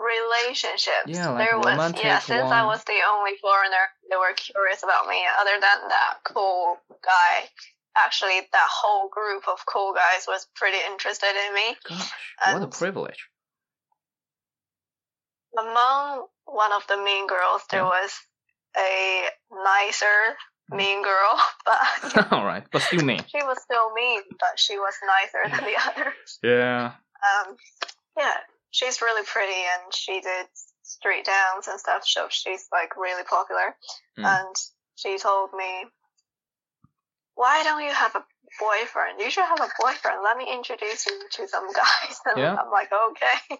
Relationships. 0.02 1.06
Yeah, 1.06 1.30
like 1.30 1.46
there 1.46 1.58
was. 1.58 1.66
romantic 1.66 2.02
Yeah, 2.02 2.18
since 2.18 2.50
I 2.50 2.66
was 2.66 2.82
the 2.84 2.98
only 3.14 3.32
foreigner, 3.40 3.86
they 4.10 4.16
were 4.16 4.34
curious 4.34 4.82
about 4.82 5.06
me. 5.06 5.22
Other 5.38 5.52
than 5.52 5.88
that 5.88 6.18
cool 6.24 6.76
guy, 7.04 7.48
actually, 7.96 8.40
that 8.40 8.68
whole 8.68 9.08
group 9.08 9.46
of 9.46 9.64
cool 9.64 9.94
guys 9.94 10.26
was 10.26 10.48
pretty 10.56 10.78
interested 10.90 11.30
in 11.46 11.54
me. 11.54 11.76
gosh 11.88 12.10
what 12.52 12.62
a 12.62 12.66
privilege 12.66 13.28
Among 15.56 16.26
one 16.52 16.72
of 16.72 16.86
the 16.86 16.96
mean 16.96 17.26
girls, 17.26 17.62
there 17.70 17.84
was 17.84 18.12
a 18.76 19.28
nicer 19.50 20.36
mean 20.70 21.02
girl, 21.02 21.34
but 21.64 22.32
all 22.32 22.44
right 22.44 22.64
but 22.70 22.82
still 22.82 23.04
mean. 23.04 23.24
she 23.28 23.42
was 23.42 23.58
still 23.62 23.92
mean, 23.94 24.22
but 24.38 24.56
she 24.56 24.76
was 24.78 24.94
nicer 25.06 25.42
than 25.56 25.64
the 25.64 25.76
others. 25.88 26.38
yeah 26.42 26.92
Um, 27.22 27.56
yeah, 28.16 28.36
she's 28.70 29.00
really 29.02 29.24
pretty 29.24 29.52
and 29.74 29.92
she 29.94 30.20
did 30.20 30.46
street 30.82 31.24
dance 31.24 31.68
and 31.68 31.80
stuff, 31.80 32.02
so 32.04 32.26
she's 32.30 32.68
like 32.72 32.96
really 32.96 33.24
popular. 33.24 33.76
Mm. 34.18 34.24
And 34.26 34.56
she 34.96 35.18
told 35.18 35.50
me, 35.56 35.84
Why 37.34 37.62
don't 37.64 37.82
you 37.82 37.92
have 37.92 38.14
a 38.14 38.24
boyfriend? 38.60 39.20
You 39.20 39.30
should 39.30 39.44
have 39.44 39.60
a 39.60 39.70
boyfriend. 39.80 40.20
Let 40.22 40.36
me 40.36 40.46
introduce 40.52 41.06
you 41.06 41.18
to 41.32 41.48
some 41.48 41.66
guys. 41.72 42.20
And 42.26 42.36
Yeah. 42.42 42.56
I'm 42.56 42.70
like, 42.70 42.90
Okay. 42.92 43.56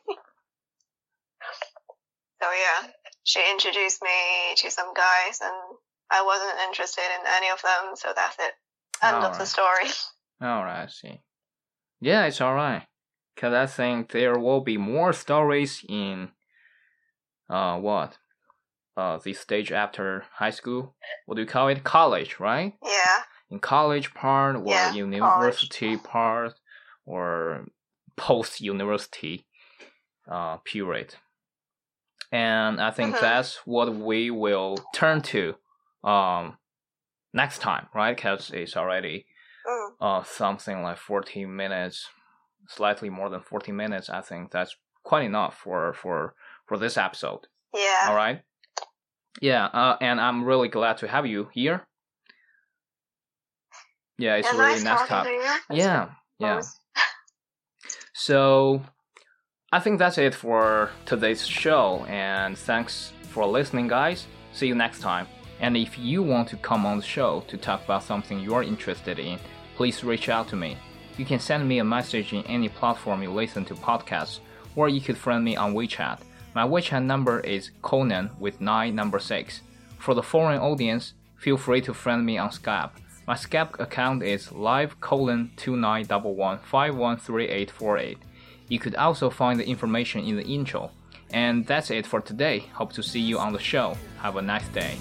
So 2.43 2.49
yeah, 2.51 2.91
she 3.23 3.41
introduced 3.53 4.03
me 4.03 4.55
to 4.57 4.71
some 4.71 4.93
guys 4.95 5.39
and 5.41 5.55
I 6.11 6.23
wasn't 6.23 6.59
interested 6.69 7.03
in 7.03 7.25
any 7.37 7.51
of 7.51 7.63
them, 7.63 7.95
so 7.95 8.09
that's 8.15 8.37
it. 8.39 8.53
End 9.03 9.25
of 9.25 9.39
the 9.39 9.47
story. 9.47 9.89
All 10.43 10.65
right, 10.65 10.83
I 10.83 10.87
see. 10.89 11.21
Yeah, 12.01 12.25
it's 12.27 12.41
all 12.41 12.55
right. 12.55 12.83
Cause 13.37 13.55
I 13.55 13.67
think 13.67 14.11
there 14.11 14.37
will 14.39 14.61
be 14.61 14.77
more 14.77 15.13
stories 15.13 15.85
in, 15.89 16.31
uh, 17.49 17.79
what, 17.79 18.19
uh, 18.97 19.19
the 19.19 19.33
stage 19.35 19.71
after 19.71 20.25
high 20.33 20.51
school. 20.51 20.97
What 21.27 21.37
do 21.37 21.43
you 21.43 21.47
call 21.47 21.69
it? 21.69 21.85
College, 21.85 22.41
right? 22.41 22.75
Yeah. 22.85 23.23
In 23.51 23.61
college 23.61 24.15
part 24.15 24.57
or 24.57 24.67
Yeah, 24.67 24.93
university 24.93 25.97
part 25.97 26.55
or 27.07 27.67
post 28.17 28.61
university, 28.61 29.47
uh, 30.29 30.57
period. 30.59 31.15
And 32.33 32.81
I 32.81 32.91
think 32.91 33.15
Mhm. 33.15 33.21
that's 33.21 33.57
what 33.67 33.95
we 33.95 34.31
will 34.31 34.79
turn 34.95 35.21
to, 35.23 35.55
um, 36.03 36.59
next 37.35 37.59
time, 37.61 37.89
right? 37.95 38.17
Cause 38.17 38.51
it's 38.51 38.77
already 38.77 39.27
Mm. 39.67 39.91
uh 40.01 40.23
something 40.25 40.83
like 40.83 40.97
14 40.99 41.55
minutes 41.55 42.09
slightly 42.69 43.09
more 43.11 43.29
than 43.29 43.41
14 43.43 43.77
minutes 43.77 44.11
i 44.11 44.21
think 44.21 44.51
that's 44.51 44.75
quite 45.05 45.25
enough 45.25 45.57
for 45.57 45.93
for 45.95 46.35
for 46.67 46.77
this 46.77 46.97
episode 46.97 47.47
Yeah. 47.73 48.09
all 48.09 48.15
right 48.17 48.43
yeah 49.41 49.67
uh 49.67 49.97
and 50.01 50.21
i'm 50.21 50.45
really 50.45 50.69
glad 50.69 50.97
to 50.99 51.07
have 51.07 51.27
you 51.27 51.49
here 51.53 51.87
yeah 54.19 54.35
it's 54.35 54.53
yeah, 54.53 54.59
really 54.59 54.83
nice 54.83 55.07
talk 55.07 55.27
you. 55.27 55.77
yeah 55.77 56.09
yeah 56.41 56.61
so 58.13 58.83
i 59.73 59.81
think 59.81 59.99
that's 59.99 60.19
it 60.19 60.35
for 60.35 60.91
today's 61.07 61.47
show 61.47 62.05
and 62.09 62.57
thanks 62.57 63.13
for 63.33 63.45
listening 63.47 63.89
guys. 63.89 64.27
See 64.53 64.67
you 64.67 64.75
next 64.75 65.01
time. 65.01 65.27
And 65.61 65.75
if 65.77 65.99
you 65.99 66.23
want 66.23 66.49
to 66.49 66.57
come 66.57 66.85
on 66.85 66.99
the 66.99 67.03
show 67.03 67.43
to 67.49 67.57
talk 67.57 67.83
about 67.83 68.03
something 68.03 68.39
you're 68.39 68.63
interested 68.63 69.19
in 69.19 69.39
please 69.77 70.05
reach 70.05 70.29
out 70.29 70.49
to 70.49 70.57
me. 70.57 70.77
You 71.17 71.25
can 71.25 71.41
send 71.41 71.67
me 71.67 71.79
a 71.79 71.85
message 71.85 72.35
in 72.35 72.45
any 72.47 72.69
platform 72.69 73.23
you 73.23 73.31
listen 73.31 73.65
to 73.67 73.75
podcasts 73.75 74.41
or 74.77 74.91
you 74.91 75.01
could 75.01 75.17
friend 75.17 75.43
me 75.43 75.57
on 75.57 75.73
wechat. 75.73 76.19
My 76.55 76.65
wechat 76.65 77.03
number 77.03 77.41
is 77.41 77.71
conan 77.81 78.31
with 78.39 78.61
9 78.61 78.95
number 78.95 79.19
6 79.19 79.63
for 79.99 80.13
the 80.15 80.23
foreign 80.23 80.61
audience 80.61 81.15
feel 81.37 81.57
free 81.57 81.81
to 81.81 81.95
friend 81.95 82.27
me 82.27 82.37
on 82.37 82.51
skype. 82.51 82.91
My 83.27 83.35
Skype 83.35 83.81
account 83.81 84.23
is 84.23 84.53
live 84.53 85.01
colon 85.01 85.53
2911513848. 85.57 88.19
You 88.73 88.79
could 88.79 88.97
also 88.97 89.29
find 89.29 89.61
the 89.61 89.67
information 89.67 90.25
in 90.25 90.37
the 90.37 90.45
intro. 90.45 90.93
And 91.31 91.67
that's 91.67 91.91
it 91.91 92.07
for 92.07 92.23
today. 92.23 92.61
Hope 92.73 92.95
to 92.95 93.03
see 93.03 93.21
you 93.21 93.39
on 93.39 93.53
the 93.53 93.59
show. 93.59 93.99
Have 94.23 94.37
a 94.37 94.41
nice 94.41 94.67
day. 94.69 94.97